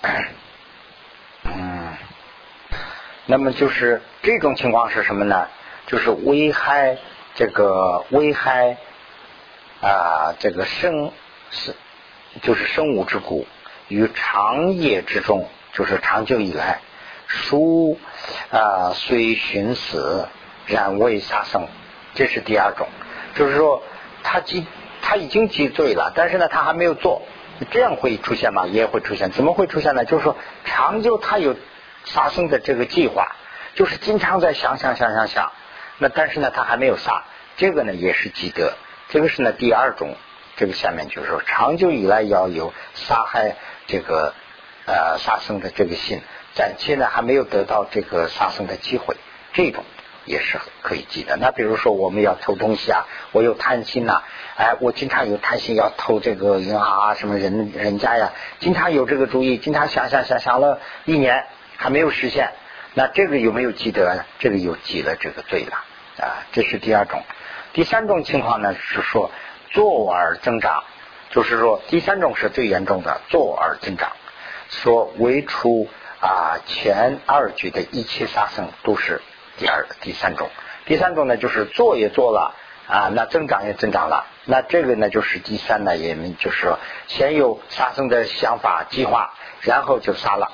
[1.43, 1.93] 嗯，
[3.25, 5.49] 那么就是这种情况是什么呢？
[5.87, 6.97] 就是危害
[7.33, 8.77] 这个危害
[9.81, 11.11] 啊，这个生
[11.51, 11.75] 是
[12.43, 13.45] 就是生物之骨
[13.89, 16.79] 与长夜之中，就是长久以来，
[17.35, 17.99] 书
[18.49, 20.27] 啊虽寻死，
[20.65, 21.67] 然未杀生，
[22.13, 22.87] 这是第二种，
[23.35, 23.83] 就是说
[24.23, 24.65] 他积
[25.01, 27.21] 他已经积罪了，但是呢他还没有做，
[27.71, 28.65] 这样会出现吗？
[28.65, 30.05] 也会出现，怎么会出现呢？
[30.05, 31.55] 就是说长久他有
[32.05, 33.35] 杀生的这个计划，
[33.75, 35.51] 就是经常在想想想想想。
[35.97, 37.25] 那但是呢，他还没有杀，
[37.57, 38.73] 这个呢也是积德，
[39.09, 40.15] 这个是呢第二种，
[40.55, 43.55] 这个下面就是说，长久以来要有杀害
[43.87, 44.33] 这个
[44.85, 46.21] 呃杀生的这个心，
[46.55, 49.17] 暂且呢还没有得到这个杀生的机会，
[49.53, 49.83] 这种
[50.23, 51.37] 也是可以记的。
[51.37, 54.23] 那比如说我们要偷东西啊，我有贪心呐，
[54.57, 61.45] 哎，我经常有贪心要偷这个银行啊什么人人家呀，经常有这个主意，经常想想想想了一年
[61.77, 62.51] 还没有实现。
[62.93, 64.23] 那这个有没有积德呢？
[64.39, 65.83] 这个有积了这个罪了
[66.25, 67.21] 啊，这是第二种。
[67.73, 69.29] 第三种情况呢是说
[69.71, 70.85] 坐而增长，
[71.31, 74.13] 就是说第三种是最严重的坐而增长。
[74.69, 75.89] 说为除
[76.25, 79.21] 啊前二句的一切杀生都是
[79.57, 80.49] 第二第三种。
[80.85, 82.55] 第三种呢就是做也做了
[82.87, 84.25] 啊，那增长也增长了。
[84.45, 90.51] 那这个呢就是第三呢，也就是说先有杀生的想法计划，然后就杀了。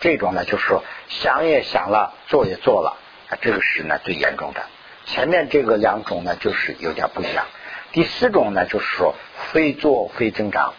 [0.00, 2.98] 这种呢，就是说想也想了，做也做了，
[3.30, 4.62] 啊，这个是呢最严重的。
[5.06, 7.46] 前面这个两种呢，就是有点不一样。
[7.92, 9.14] 第四种呢，就是说
[9.52, 10.74] 非做非增长，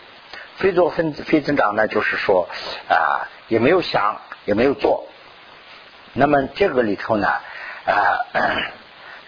[0.57, 2.47] 非做非非增长呢，就是说
[2.89, 5.07] 啊，也没有想，也没有做。
[6.13, 7.27] 那么这个里头呢，
[7.85, 8.25] 啊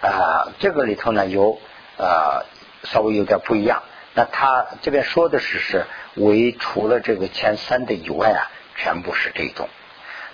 [0.00, 1.60] 啊，这个里头呢有
[1.98, 2.46] 呃
[2.84, 3.82] 稍微有点不一样。
[4.14, 9.68] 那他这边说的是是为除了这个前三的以外啊，全部是这种。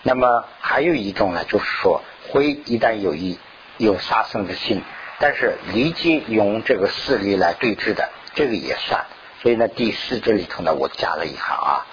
[0.02, 3.38] 那么还有一种呢，就是说，灰一旦有一
[3.78, 4.82] 有杀生的心，
[5.18, 9.06] 但是立即用这个势力来对峙的，这个也算。
[9.44, 11.86] 所以呢，第四这里头呢，我加了一行啊，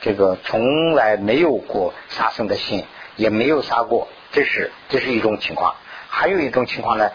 [0.00, 5.76] 这个从来没有过杀生的心，也没有杀过，这是这是一种情况。
[6.08, 7.12] 还有一种情况呢，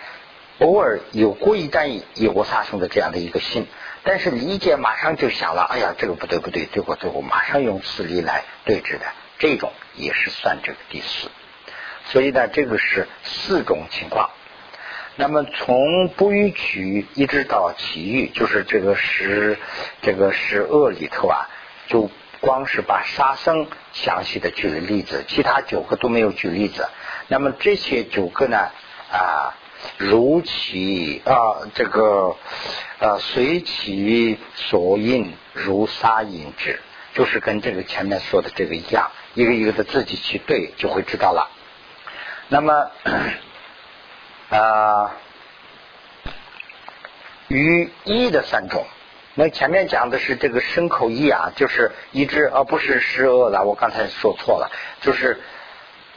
[0.59, 3.67] 偶尔有过一旦有过杀生的这样的一个心，
[4.03, 9.05] 但是理解马上就想了，哎呀，这个不对不对，最后最后马上用势力来对峙的。
[9.39, 11.27] 这种也是算这个第四，
[12.05, 14.29] 所以呢，这个是四种情况。
[15.15, 19.57] 那么从不逾矩一直到其余，就是这个十
[20.01, 21.49] 这个十恶里头啊，
[21.87, 26.87] 就光是把杀生详细的举了例子，其他九个都没有举例子。
[27.27, 28.57] 那么这些九个呢
[29.11, 29.53] 啊，
[29.97, 32.35] 如其啊这个
[32.99, 36.79] 啊随其所应，如杀引之。
[37.13, 41.49] 就是跟这个前面说的这个一样，一个一个的自己去对，就会知道了。
[42.47, 42.89] 那么
[44.51, 45.15] 啊，
[47.47, 48.85] 于一的三种，
[49.33, 53.63] 那前面讲的是这个牲口一啊，就是一只，而不是十恶了。
[53.63, 55.39] 我刚才说错了，就是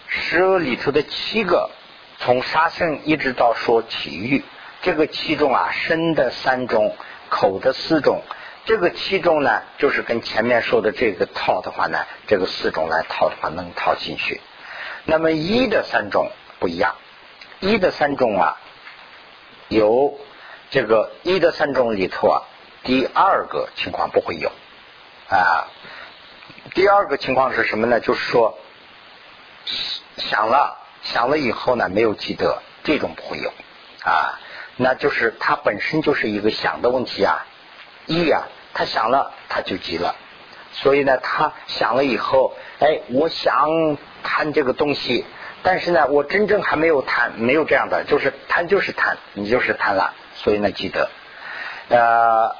[0.08, 1.70] 十恶里头的七个，
[2.18, 4.42] 从杀生一直到说体育，
[4.82, 6.96] 这个其中啊，身的三种，
[7.28, 8.20] 口的四种。
[8.64, 14.40] 这个七种呢，就是跟前面说的这个套的话呢，这个四种来套的话能套进去。
[15.04, 16.96] 那么一的三种不一样，
[17.64, 18.58] 一的三种啊，
[19.68, 20.18] 有
[20.70, 22.42] 这个一的三种里头啊，
[22.82, 24.52] 第二个情况不会有
[25.30, 25.66] 啊。
[26.74, 28.00] 第二个情况是什么呢？
[28.00, 28.58] 就是说
[30.18, 33.50] 想了想了以后呢，没有记得，这种不会有
[34.04, 34.38] 啊。
[34.76, 37.46] 那就是它本身就是一个想的问题啊。
[38.06, 38.42] 一呀，
[38.74, 40.14] 他想了，他就急了，
[40.72, 45.24] 所以呢，他想了以后，哎，我想谈这个东西，
[45.64, 51.10] 但是呢，我真正还没有贪，没有这样的，就是贪就是贪，你就是贪了，所以呢，记得，
[51.88, 52.54] 呃，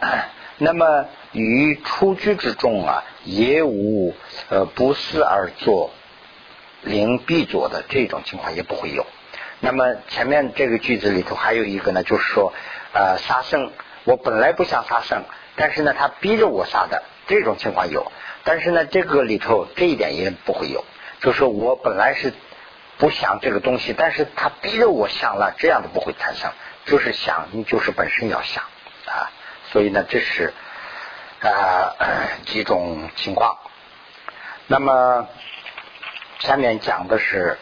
[0.59, 4.15] 那么于出居之中啊，也无
[4.49, 5.91] 呃不思而作，
[6.83, 9.07] 灵必作的这种情况也不会有。
[9.61, 12.53] 那么前面这个句子里头还有一个呢，就是说，
[12.93, 13.71] 呃，杀生。
[14.05, 15.25] 我本来不想杀生，
[15.57, 18.13] 但是呢，他逼着我杀的这种情况有，
[18.45, 20.85] 但是呢，这个里头这一点也不会有，
[21.21, 22.35] 就是我本来是
[22.99, 26.53] 不想这个东西，但是他逼着我想了，这样的不会产生，
[26.87, 28.65] 就是想你就是本身要想
[29.07, 29.31] 啊，
[29.71, 30.53] 所以呢，这是
[31.41, 31.95] 啊
[32.47, 33.59] 几种情况。
[34.67, 35.29] 那么
[36.39, 37.59] 下面讲的是，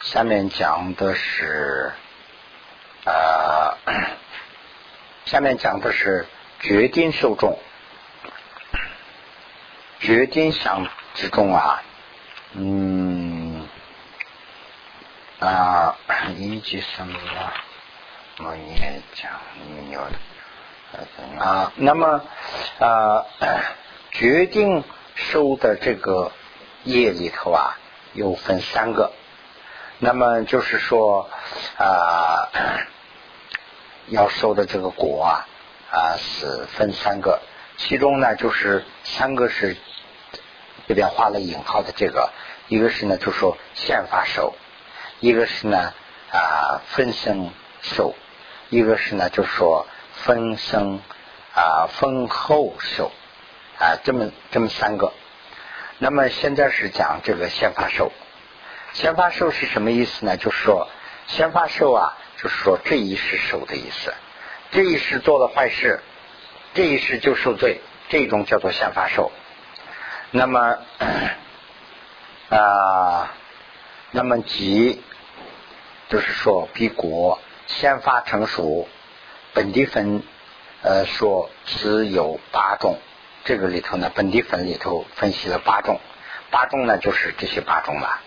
[0.00, 1.92] 下面讲的是
[3.04, 3.78] 啊。
[5.24, 6.26] 下面讲的是
[6.60, 7.56] 决定受众，
[10.00, 11.82] 决定想之中啊，
[12.52, 13.01] 嗯，
[15.42, 15.96] 啊，
[16.38, 17.18] 一级什么？
[18.38, 19.32] 我念讲
[19.66, 20.00] 你有
[21.40, 22.22] 啊，那么
[22.78, 23.26] 啊，
[24.12, 24.84] 决定
[25.16, 26.30] 收的这个
[26.84, 27.76] 业里头啊，
[28.12, 29.12] 又分三个。
[29.98, 31.28] 那么就是说
[31.76, 32.48] 啊，
[34.06, 35.46] 要收的这个果啊
[35.90, 37.40] 啊是分三个，
[37.78, 39.76] 其中呢就是三个是
[40.86, 42.30] 这边画了引号的这个，
[42.68, 44.54] 一个是呢就说宪法收，
[45.22, 45.94] 一个是呢
[46.30, 47.50] 啊分生
[47.80, 48.14] 受，
[48.68, 51.00] 一个是呢就说分生。
[51.54, 53.12] 啊，分后受
[53.78, 55.12] 啊，这么这么三个。
[55.98, 58.10] 那么现在是讲这个先发受。
[58.94, 60.38] 先发受是什么意思呢？
[60.38, 60.88] 就是说
[61.26, 64.14] 先发受啊，就是说这一世受的意思。
[64.70, 66.00] 这一世做了坏事，
[66.72, 69.30] 这一世就受罪，这种叫做先发受。
[70.30, 70.78] 那么
[72.48, 73.34] 啊，
[74.10, 75.02] 那么即
[76.12, 78.86] 就是说比果先发成熟，
[79.54, 80.22] 本地分。
[80.82, 82.98] 呃，说只有八种，
[83.44, 86.00] 这个里头呢，本地分里头分析了八种，
[86.50, 88.20] 八种呢就是这些八种了。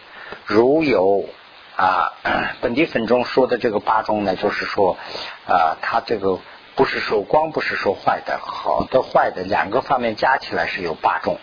[0.46, 1.28] 如有
[1.76, 2.14] 啊，
[2.62, 4.98] 本地分中说的这个八种呢，就是说
[5.46, 6.40] 啊，它这个
[6.76, 11.38] 不是说光不是说坏的，好的坏的两个方面加起来是有八种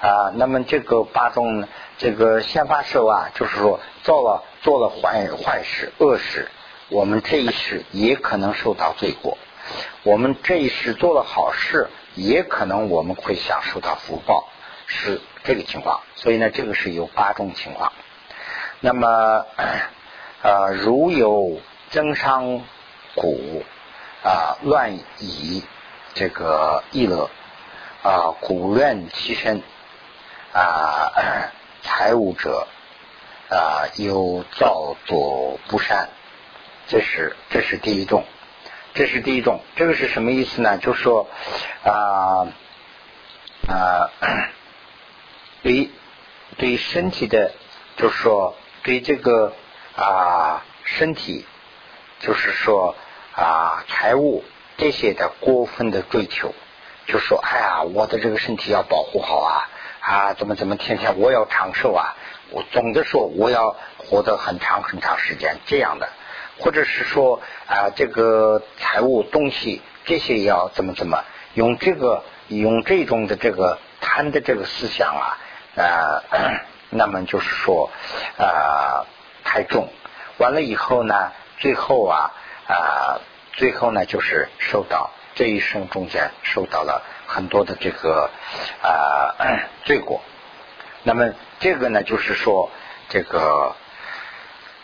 [0.00, 0.32] 啊。
[0.34, 1.66] 那么这个八种，
[1.98, 6.48] 这个先发受啊，就是说做了做了坏坏事恶事，
[6.88, 9.38] 我们这一世也可能受到罪过。
[10.02, 14.48] 我们这一世做了好事，也可能我们会享受到福报，
[14.86, 16.00] 是这个情况。
[16.14, 17.92] 所以呢，这个是有八种情况。
[18.80, 19.44] 那么，
[20.42, 22.62] 呃，如有增伤
[23.14, 23.62] 骨
[24.22, 25.62] 啊，乱以
[26.14, 27.28] 这个易乐
[28.02, 29.62] 啊，骨乱其身
[30.52, 31.12] 啊，
[31.82, 32.66] 财务者
[33.50, 36.08] 啊，有造作不善，
[36.86, 38.24] 这是这是第一种。
[38.94, 40.78] 这是第一种，这个是什么意思呢？
[40.78, 41.28] 就是说
[41.84, 42.48] 啊
[43.68, 44.10] 啊，
[45.62, 45.90] 对
[46.56, 47.52] 对身体的，
[47.96, 49.52] 就是说对这个
[49.94, 51.46] 啊身体，
[52.18, 52.96] 就是说
[53.36, 54.42] 啊财务
[54.78, 56.52] 这些的过分的追求，
[57.06, 59.68] 就说哎呀，我的这个身体要保护好啊
[60.08, 62.16] 啊，怎么怎么天天我要长寿啊，
[62.50, 66.08] 我总的说我要活得很长很长时间这样的。
[66.60, 75.38] 或者是说啊，这个财务东西这些要怎么怎么用这个用这种的这个贪的这个思想啊
[75.76, 76.24] 啊，
[76.90, 77.90] 那么就是说
[78.38, 79.06] 啊
[79.44, 79.88] 太重，
[80.38, 82.32] 完了以后呢，最后啊
[82.66, 83.20] 啊
[83.52, 88.30] 最后呢就是受到这一生中间受到了很多的这个
[88.82, 89.36] 啊
[89.86, 90.20] 罪过，
[91.04, 92.70] 那么这个呢就是说
[93.08, 93.76] 这个。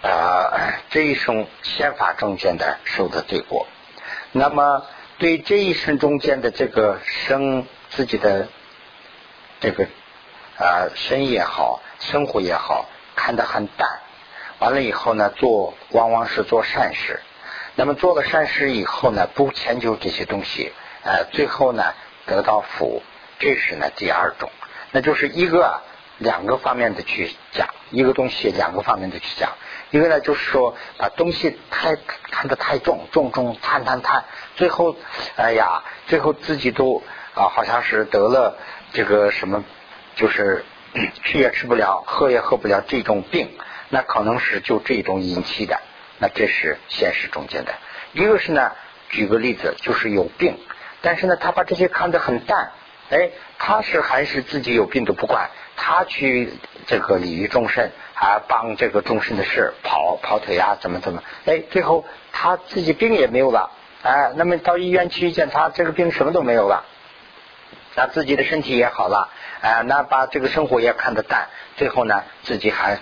[0.06, 0.52] 啊，
[0.90, 3.66] 这一生宪法中间的受的罪过，
[4.32, 4.84] 那么
[5.16, 8.48] 对这一生中间的这个生自己的
[9.60, 9.84] 这个
[10.58, 12.84] 啊生意也好，生活也好，
[13.16, 13.88] 看得很淡。
[14.58, 17.20] 完了以后呢，做往往是做善事。
[17.74, 20.70] 那么做了善事以后呢，不迁就这些东西，
[21.02, 21.94] 呃，最后呢
[22.26, 23.02] 得到福，
[23.38, 24.50] 这是呢第二种，
[24.92, 25.80] 那就是一个
[26.18, 29.52] 两个方面的去讲，一个东西两个方面的去讲。
[29.90, 31.96] 一个呢，就是说把东西太
[32.30, 34.24] 看得太重，重重贪贪贪，
[34.56, 34.96] 最后
[35.36, 37.02] 哎呀，最后自己都
[37.34, 38.58] 啊，好像是得了
[38.92, 39.64] 这个什么，
[40.16, 40.64] 就是
[41.22, 43.56] 吃也吃不了，喝也喝不了这种病，
[43.88, 45.80] 那可能是就这种引起的。
[46.18, 47.74] 那这是现实中间的。
[48.12, 48.72] 一个是呢，
[49.10, 50.56] 举个例子，就是有病，
[51.04, 52.72] 但是呢，他把这些看得很淡，
[53.10, 53.30] 哎，
[53.60, 56.52] 他是还是自己有病都不管，他去
[56.88, 57.90] 这个礼于众生。
[58.16, 61.22] 啊，帮这个众生的事跑跑腿啊，怎么怎么？
[61.46, 66.84] 哎，最后他自己病也没有了，哎，那么到医院去检查，这个病什么都没有了，
[67.96, 69.28] 那自己的身体也好了，
[69.62, 73.00] 哎，那把这个生活也看得淡，最后呢，自己还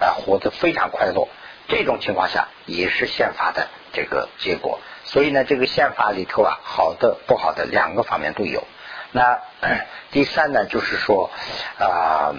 [0.00, 1.28] 啊活得非常快乐。
[1.68, 4.80] 这种情况下也是宪法的这个结果。
[5.12, 8.64] 所以呢，这个宪法里头啊，好的不好的两个方面都有。
[9.12, 9.40] 那
[10.10, 11.30] 第三呢，就是说
[11.78, 12.34] 啊。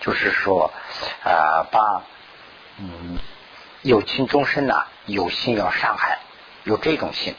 [0.00, 0.70] 就是说，
[1.24, 2.02] 啊，把
[2.78, 3.16] 嗯
[3.80, 4.74] 有情众生呢
[5.06, 6.18] 有心要伤害，
[6.62, 7.34] 有这种心，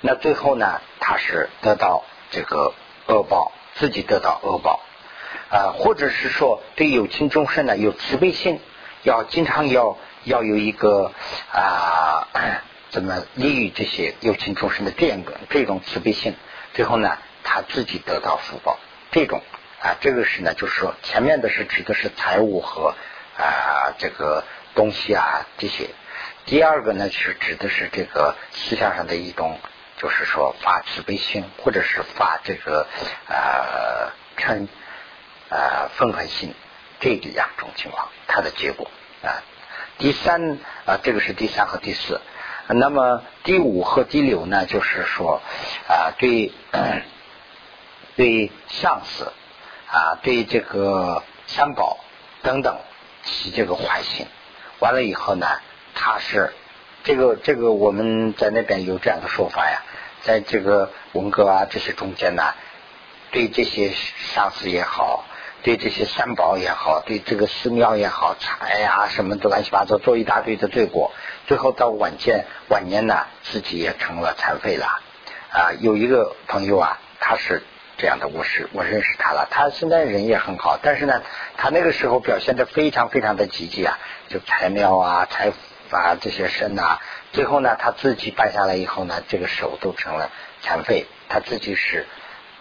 [0.00, 2.74] 那最后呢，他是得到这个
[3.06, 4.80] 恶报，自己得到恶报
[5.48, 8.60] 啊，或者是说对有情众生呢有慈悲心，
[9.04, 11.12] 要经常要要有一个
[11.52, 12.26] 啊
[12.90, 16.34] 怎么利于这些有情众生的这样的这种慈悲心，
[16.74, 18.78] 最后呢，他自己得到福报，
[19.10, 19.42] 这种。
[19.80, 22.96] 啊，这个是呢，就是说前面的是指的是财务和
[23.36, 24.42] 啊这个
[24.74, 25.90] 东西啊这些。
[26.46, 29.60] 第二个呢是指的是这个思想上的一种，
[29.98, 32.88] 就是说发慈悲心，或者是发这个
[33.28, 34.66] 呃嗔
[35.48, 36.52] 呃愤恨心
[36.98, 38.90] 这两种情况，它的结果
[39.22, 39.44] 啊。
[39.98, 42.20] 第三啊，这个是第三和第四。
[42.74, 45.40] 那么第五和第六呢，就是说
[45.88, 46.52] 啊，对
[48.14, 49.32] 对上司
[49.90, 51.98] 啊，对这个三宝
[52.42, 52.76] 等等
[53.24, 54.26] 起这个坏心。
[54.80, 55.46] 完了以后呢，
[55.94, 56.52] 他是
[57.04, 59.82] 这个这个我们在那边有这样的说法呀，
[60.22, 62.42] 在这个文革啊这些中间呢，
[63.30, 63.92] 对这些
[64.34, 65.24] 上司也好。
[65.62, 71.12] 对这些三宝也好，对这个寺庙也好，财呀什么的乱七八糟做一大堆的罪过，
[71.46, 74.86] 最后到晚间晚年呢，自己也成了残废了。
[75.50, 77.62] 啊，有一个朋友啊，他是
[77.96, 81.22] 这样的，我是我认识他了，他现在人也很好，但是呢，
[81.56, 83.98] 他那个时候表现的非常非常的积极啊，
[84.28, 85.50] 就财庙啊、财
[85.90, 86.98] 啊这些身呐，
[87.32, 90.30] 最后呢，他自己办下来以后呢，这个手都成了
[90.62, 92.06] 残废，他自己是。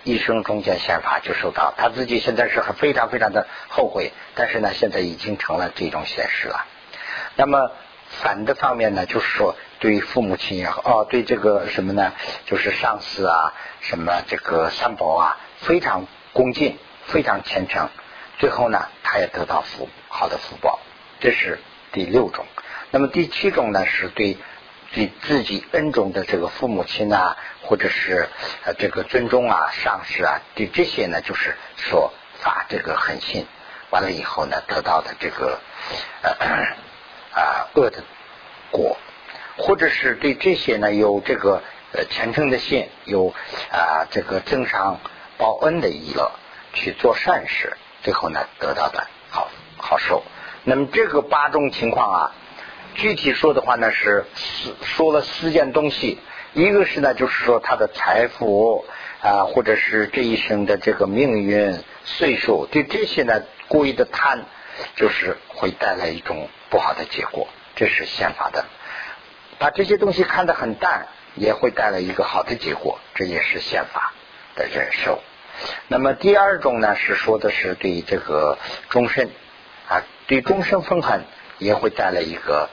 [0.08, 6.66] 一生中间宪法就受到他自己现在是很非常非常的后悔，但是呢，现在已经成了这种现实了。
[7.36, 7.72] 那么
[8.22, 12.14] 反的方面呢，就是说对于父母亲也好，哦，对这个什么呢，
[12.45, 16.78] 就是上司啊，什么这个三宝啊，非常恭敬，
[17.08, 17.89] 非常虔诚，
[18.39, 20.80] 最后呢，他也得到福好的福报。
[21.20, 21.60] 这是
[21.91, 22.45] 第六种。
[22.91, 24.38] 那么第七种呢，是对。
[24.94, 28.30] 对自己恩重的这个父母亲啊，或者是
[28.64, 33.46] 呃这个尊重啊、上司啊，对这些呢，就是说发这个狠心，
[33.90, 35.60] 完了以后呢，得到的这个
[36.22, 36.32] 呃
[37.34, 38.04] 啊恶的
[38.72, 38.98] 果，
[39.58, 41.62] 或者是对这些呢有这个
[41.92, 43.34] 呃虔诚的心，有
[43.70, 45.00] 啊这个增上
[45.38, 46.32] 报恩的意乐，
[46.74, 50.24] 去做善事，最后呢得到的好好受。
[50.64, 52.32] 那么这个八种情况啊。
[52.96, 56.20] 具体说的话呢，是四说了四件东西，
[56.54, 58.86] 一个是呢，就是说他的财富
[59.22, 64.46] 啊，或者是这一生的这个命运、岁数，对这些呢故意的贪，
[64.96, 68.66] 就是会带来一种不好的结果，这是宪法的。
[69.60, 74.14] 把这些东西看得很淡，也会带来一个好的结果，这也是宪法
[74.56, 75.22] 的忍受。
[75.88, 78.58] 那么第二种呢，是说的是对这个
[78.90, 79.30] 终身
[79.88, 81.26] 啊，对终身愤恨
[81.60, 82.72] 也会带来一个。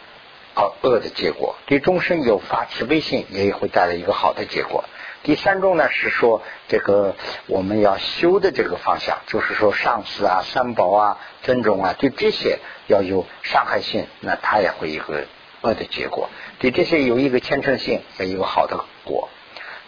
[0.54, 4.84] 好恶的结果，对众生有发慈悲心，也会带来一个好的结果。
[5.24, 15.24] 第三种呢，是说这个我们要修的这个方向，就是说上司啊、三宝啊、尊重啊，对这些要有伤害性，那他也会一个
[15.62, 16.28] 恶的结果。
[16.58, 19.28] 对这些有一个虔诚性，有好的果。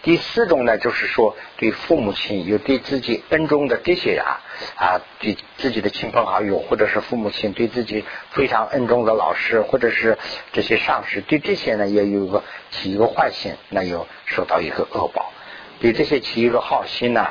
[0.02, 4.38] 第四种呢，就是说对父母亲有对自己恩重的这些啊
[4.76, 10.16] 啊，对自己的亲朋好友，或者是父母亲对自己非常恩重的老师，或者是
[10.52, 15.32] 这些上司，对这些呢也有一个起一个坏心，那又受到一个恶报；
[15.80, 17.30] 对这些起一个好心呢，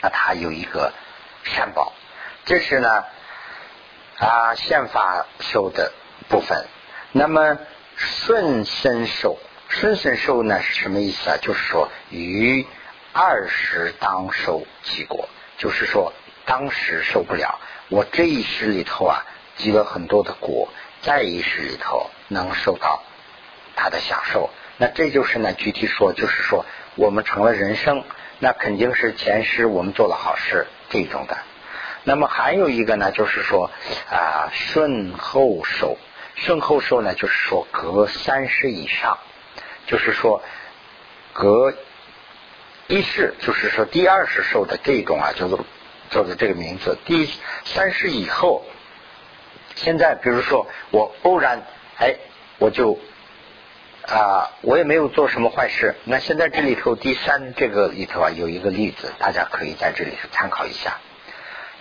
[0.00, 0.92] 那他有一个
[1.44, 1.92] 善报。
[2.44, 3.04] 这是呢
[4.18, 5.92] 啊宪法受的
[6.28, 6.66] 部分。
[7.12, 7.58] 那么
[7.94, 9.38] 顺身受。
[9.74, 11.36] 顺顺受呢是什么意思啊？
[11.40, 12.66] 就是说，于
[13.14, 16.12] 二十当受其果，就是说
[16.44, 17.58] 当时受不了，
[17.88, 19.24] 我这一世里头啊
[19.56, 20.68] 积了很多的果，
[21.00, 23.02] 在一世里头能受到
[23.74, 24.50] 他的享受。
[24.76, 28.04] 那这就是呢，具体说就是说，我们成了人生，
[28.40, 31.38] 那肯定是前世我们做了好事这种的。
[32.04, 33.70] 那么还有一个呢，就是说
[34.10, 35.96] 啊顺后受，
[36.34, 39.18] 顺后受呢，就是说隔三世以上。
[39.86, 40.42] 就是说，
[41.32, 41.74] 隔
[42.86, 45.64] 一世，就是说第二世受的这种啊，叫做
[46.10, 46.98] 叫做这个名字。
[47.04, 47.28] 第
[47.64, 48.64] 三世以后，
[49.74, 51.62] 现在比如说我偶然
[51.98, 52.16] 哎，
[52.58, 52.98] 我就
[54.06, 55.94] 啊，我也没有做什么坏事。
[56.04, 60.98] 那现在这里头第三这个里头啊，有一个例子，大家可以在这里参考一下。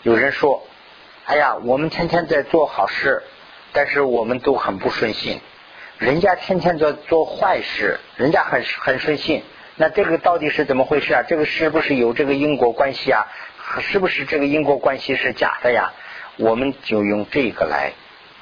[0.04, 0.66] 有人说，
[1.26, 3.24] 哎呀，我们天天在做好事，
[3.74, 5.41] 但是我们都很不顺心。
[6.02, 9.43] 人家天天在做坏事，人家很很顺心，
[9.76, 11.22] 那这个到底是怎么回事啊？
[11.30, 13.28] 这个是不是有这个因果关系啊？
[13.82, 15.93] 是不是这个因果关系是假的呀？
[16.38, 17.91] 我们就用这个来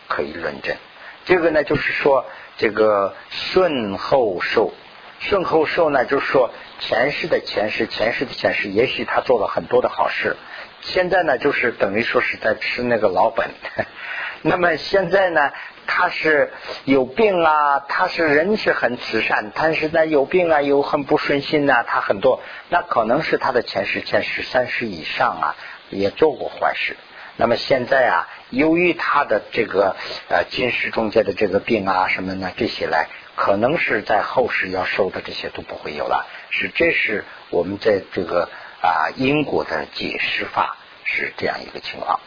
[0.08, 0.78] 可以论证。
[1.26, 4.72] 这个呢，就是说这个顺后受，
[5.20, 10.38] 顺后受呢，就是说前世的前世，前世的前世，也许他做了很多的好事，
[10.80, 13.50] 现在呢，就是等于说是在吃那个老本。
[14.44, 15.52] 那么现在呢？
[15.92, 16.54] 他是
[16.86, 25.56] 有病啊，他是人是很慈善，但是呢有病啊，有很不顺心呐，他很多，那可能是他的前世前世三世以上啊，
[25.90, 26.96] 也做过坏事。
[27.38, 29.96] 那么现在啊，由于他的这个
[30.30, 36.28] 呃今世中间的这个病啊什么呢，这些来，可能是在后世要受的这些都不会有了。
[36.52, 38.48] 是，这是我们在这个
[38.82, 42.20] 啊因果的解释法是这样一个情况。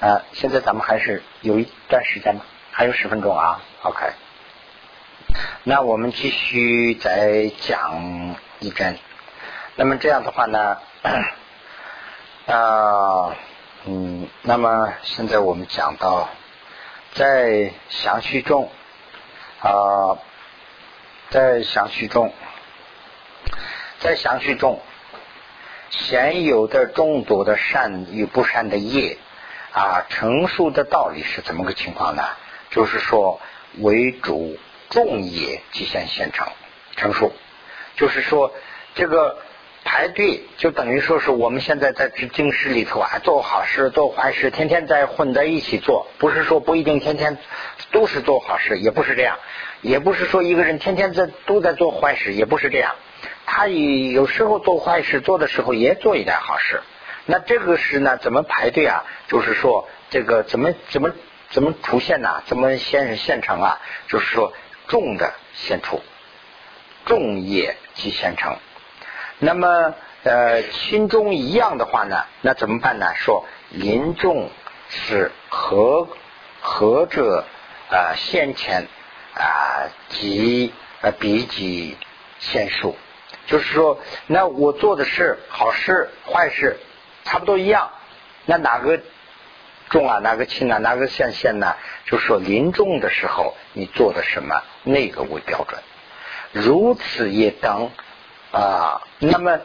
[0.00, 2.42] 啊，现在咱们还是有一段时间吗？
[2.76, 4.04] 还有十分钟啊，OK。
[5.62, 8.98] 那我们继续再讲一针。
[9.76, 10.78] 那么这样的话呢，
[12.46, 13.36] 啊，
[13.86, 16.28] 嗯，那么现在我们讲到
[17.12, 18.68] 在详序中
[19.60, 20.18] 啊，
[21.30, 22.34] 在详序中，
[24.00, 24.82] 在详序中，
[25.90, 29.16] 现有的众多的善与不善的业
[29.72, 32.24] 啊，成熟的道理是怎么个情况呢？
[32.74, 33.40] 就是说
[33.78, 34.58] 为主。
[34.90, 36.46] 众业即现现成
[36.94, 37.32] 成熟，
[37.96, 38.52] 就是说
[38.94, 39.38] 这个
[39.82, 47.38] 排队就等于说是我们现在在这经师里头啊，做好事做坏事，天天在混在一起做，不是说不一定天天
[47.90, 49.38] 都是做好事，也不是这样，
[49.80, 52.94] 也不是说一个人天天在都在做坏事，也不是这样，
[53.46, 56.82] 他也有时候做坏事做的时候也做一点好事，
[57.26, 59.02] 那这个是呢怎么排队啊？
[59.26, 61.10] 就是说这个怎么怎么
[61.50, 62.42] 怎么出现呢？
[62.46, 63.80] 怎么现现成啊？
[64.08, 64.52] 就是说。
[64.86, 66.02] 重的现出，
[67.06, 68.54] 重业即现成。
[69.38, 73.14] 那么呃，心中一样的话呢，那怎么办呢？
[73.16, 74.50] 说临众
[74.90, 76.06] 是何
[76.60, 77.46] 何者
[77.90, 78.12] 啊？
[78.14, 78.86] 现前
[79.34, 81.96] 啊，即呃比及
[82.40, 82.94] 现数，
[83.46, 86.76] 就是说，那我做的事好事坏事
[87.24, 87.90] 差不多一样，
[88.44, 89.00] 那哪个？
[89.94, 91.76] 重啊，哪个轻啊，哪个现现呢？
[92.06, 95.80] 就说临终的时候，你做的什么，那个为标准。
[96.50, 97.90] 如此也等
[98.50, 99.60] 啊，那么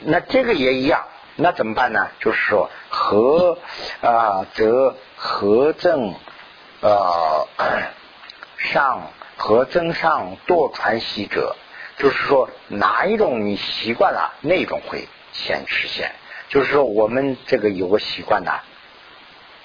[0.00, 1.06] 那这个也一样，
[1.36, 2.08] 那怎么办呢？
[2.20, 3.56] 就是说和
[4.02, 6.14] 啊，则和正
[6.82, 7.48] 呃
[8.58, 11.56] 上和增上多传习者，
[11.96, 16.12] 就是说哪一种你习惯了，那种会先实现。
[16.50, 18.52] 就是说我们这个有个习惯呢。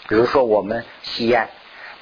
[0.08, 1.50] 比如说我们吸烟，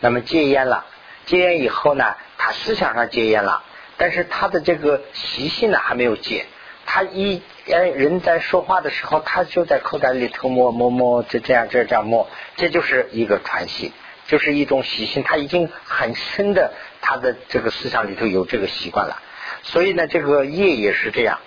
[0.02, 0.86] 那么戒烟了，
[1.26, 3.64] 戒烟以后呢，他思想上戒烟了，
[3.96, 6.46] 但是他的这个习性呢还没有戒。
[6.86, 7.42] 他一
[7.72, 13.94] 哎人在说话的时候，他就在口袋里头摸摸摸，就这样这样摸，这就是一个传习，
[14.28, 19.22] 就是一种习性，他已经很深的他的这个思想里头有这个习惯了。
[19.62, 21.40] 所以呢，这个业也是这样，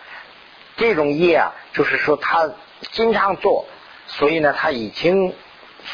[0.78, 2.50] 这种业啊，就是说他
[2.92, 3.66] 经常做，
[4.06, 5.34] 所以呢，他已经。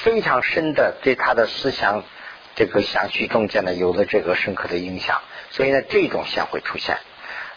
[0.03, 2.03] 非常深的对他的思想，
[2.57, 5.21] 这个想去中间呢有了这个深刻的影响，
[5.51, 6.97] 所以呢这种线会出现。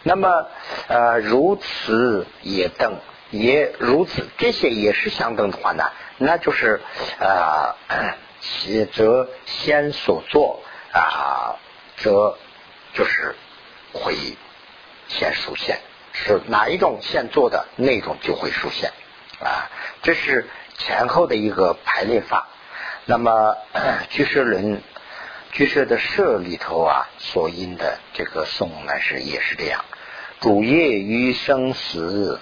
[0.03, 0.47] 那么
[0.87, 2.99] 呃如此也等
[3.31, 6.81] 也如此，这些也是相等的话呢，那就是
[7.19, 7.75] 啊
[8.93, 10.61] 则先所作
[10.91, 11.55] 啊
[11.97, 12.37] 则
[12.93, 13.35] 就是
[13.93, 14.15] 会
[15.07, 15.79] 先出现，
[16.13, 18.91] 是哪一种先做的那种就会出现
[19.39, 19.71] 啊，
[20.03, 20.47] 这是。
[20.77, 22.47] 前后的一个排列法，
[23.05, 23.55] 那么
[24.09, 24.81] 居士论
[25.51, 29.85] 居士的舍里头啊，所印的这个颂呢是也是这样。
[30.41, 32.39] 主业于生死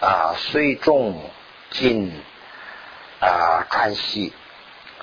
[0.00, 1.30] 啊，虽重
[1.70, 2.12] 尽
[3.20, 4.32] 啊传习，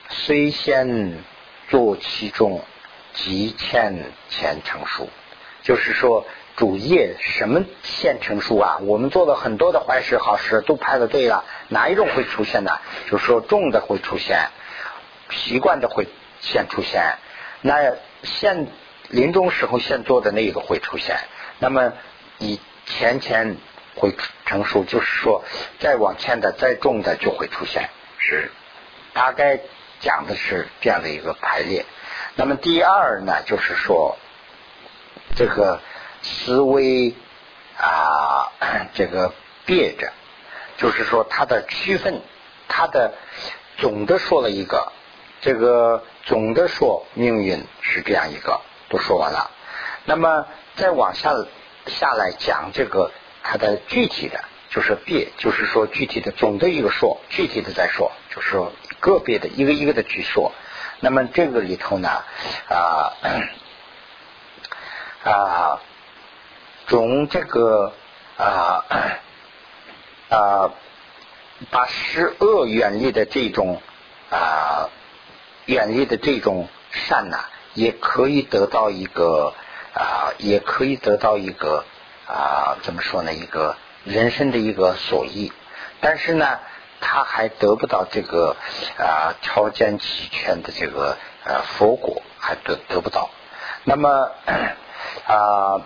[0.09, 1.23] 虽先
[1.69, 2.65] 作其中，
[3.13, 5.09] 即欠前成熟，
[5.63, 6.25] 就是说。
[6.55, 8.77] 主业什么现成书啊？
[8.83, 12.79] 我们做了很多的坏事好事都排的对了，哪一种会出现呢？
[13.11, 14.47] 就是说重的会出现，
[15.31, 16.07] 习惯的会
[16.39, 17.17] 先出现，
[17.59, 18.67] 那现
[19.09, 21.17] 临终时候现做的那个会出现，
[21.59, 21.91] 那么
[22.37, 23.57] 以前前
[23.97, 25.43] 会成熟，就是说
[25.79, 28.49] 再往前的再重的就会出现，是
[29.11, 29.59] 大概
[29.99, 31.85] 讲的是这样的一个排列。
[32.35, 34.17] 那么第二呢，就是说
[35.35, 35.81] 这个。
[36.25, 37.13] 思维
[37.77, 38.51] 啊，
[38.95, 39.31] 这个
[39.63, 40.11] 别着，
[40.77, 42.19] 就是说它的区分，
[42.67, 43.13] 它的
[43.77, 44.91] 总的说了一个，
[45.41, 48.59] 这个总的说命运是这样一个，
[48.89, 49.51] 都说完了。
[50.05, 51.31] 那么再往下
[51.85, 53.11] 下来讲这个
[53.43, 60.51] 它的具体的，就是别，就是说具体的总的一个说，具体的再说，就是说个别的一个一个的去说。
[61.01, 62.09] 那么这个里头呢，
[62.67, 63.13] 啊
[65.23, 65.81] 啊。
[66.87, 67.93] 从这个
[68.37, 68.85] 啊
[70.29, 70.71] 啊，
[71.71, 73.81] 把十恶远离的这种
[74.29, 74.89] 啊
[75.65, 77.37] 远离的这种善呢，
[77.73, 79.53] 也可以得到一个
[79.93, 81.85] 啊，也可以得到一个
[82.27, 83.33] 啊，怎么说呢？
[83.33, 85.51] 一个人生的一个所依。
[86.01, 86.59] 但是呢，
[87.01, 88.55] 他还得不到这个
[88.97, 93.29] 啊条件齐全的这个呃佛果，还得得不到。
[93.85, 94.31] 那么
[95.25, 95.81] 啊，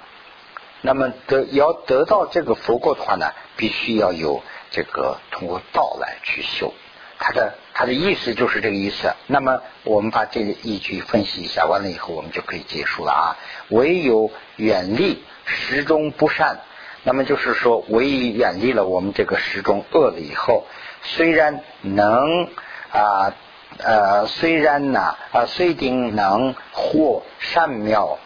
[0.82, 6.74] 那么得要得到这个佛果的话呢，必须要有这个通过道来去修。
[7.22, 9.14] 他的他的意思就是这个意思。
[9.28, 13.38] 那么我们把这个依据分析一下，完了以后我们就可以结束了啊。
[13.70, 16.60] 唯有远离时中不善，
[17.04, 20.66] 那么就是说，唯一远离了我们这个时中恶了以后，
[21.04, 22.48] 虽然能
[22.92, 23.36] 啊
[23.80, 28.18] 呃，虽然呢啊，虽定能获善妙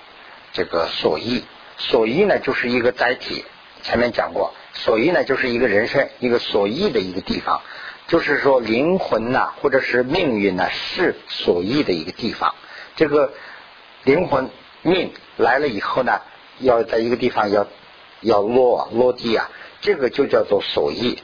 [0.52, 1.44] 这个所依，
[1.78, 3.46] 所依呢就是一个载体。
[3.82, 7.62] 前面讲过，所依呢就是一个人生一个所依的一个地方。
[8.08, 12.54] 就是说，灵魂呐，或者是命运呐，是所依的一个地方。
[12.96, 13.34] 这个
[14.04, 14.50] 灵魂
[14.82, 16.22] 命来了以后呢，
[16.60, 17.68] 要在一个地方要
[18.22, 19.50] 要落落地啊，
[19.82, 21.18] 这个就叫做所依。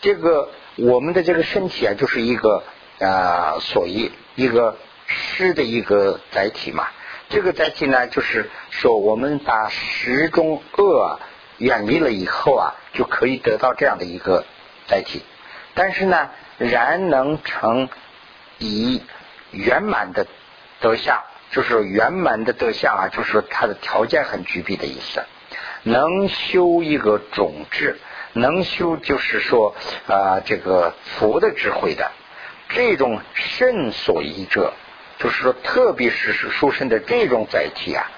[0.00, 2.62] 这个我们的这个身体啊，就是一个
[2.98, 4.76] 啊所依，一个
[5.06, 6.88] 湿的一个载体嘛。
[7.32, 11.18] 这个载体呢，就是说我们把十中恶
[11.56, 14.44] 远离了以后啊，就可以得到这样的一个
[14.86, 15.22] 载体。
[15.72, 16.28] 但是呢，
[16.58, 17.88] 然能成
[18.58, 19.00] 以
[19.50, 20.26] 圆满的
[20.80, 25.24] 德相，就是圆满的德相啊，就是它的条件很具备的意思。
[25.84, 27.98] 能修一个种智，
[28.34, 29.74] 能修就是说
[30.06, 32.10] 啊，这个佛的智慧的
[32.68, 34.74] 这种甚所依者，
[35.22, 38.10] 就是说，特别是是书生的这种载体啊。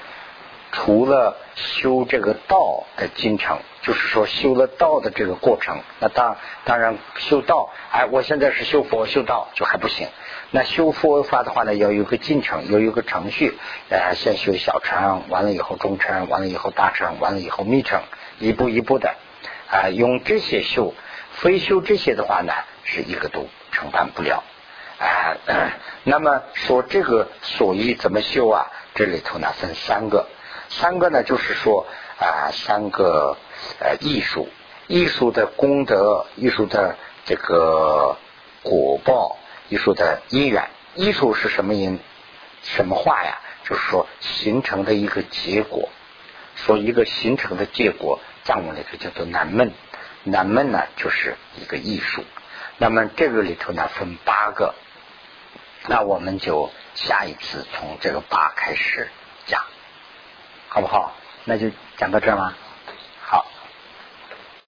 [0.73, 10.09] 除了修这个道的进程，就是说修了道的这个过程，那当当然修道，哎，我现在是修佛修道就还不行。
[10.51, 13.57] 那修佛法的话呢，要有个进程，要有个程序，
[13.89, 18.03] 呃，先修小乘，完了以后中乘，完了以后大乘，完了以后密乘，
[18.41, 19.15] 一步一步的
[19.71, 20.93] 啊，用这些修，
[21.35, 22.53] 非修这些的话呢，
[22.83, 24.43] 是一个都承担不了
[24.99, 25.37] 啊。
[26.07, 28.71] 那么说这个所以怎么修啊？
[28.95, 30.29] 这里头呢分三个。
[30.69, 31.87] 三个呢，就是说
[32.19, 33.37] 啊，三个
[33.81, 34.49] 呃艺术，
[34.87, 38.17] 艺术的功德，艺术的这个
[38.63, 39.39] 果报，
[39.69, 40.69] 艺术的因缘。
[40.95, 41.99] 艺术是什么因？
[42.63, 43.39] 什么话呀？
[43.65, 45.89] 就是说形成的一个结果。
[46.55, 49.73] 说一个形成的结果，藏文里头叫做南门。
[50.23, 52.25] 南门呢，就是一个艺术。
[52.79, 54.75] 那么这个里头呢，分八个。
[55.87, 59.09] 那我们就下一次从这个八开始
[59.47, 59.63] 讲。
[60.69, 61.13] 好不好？
[61.45, 62.55] 那就讲到这儿吗？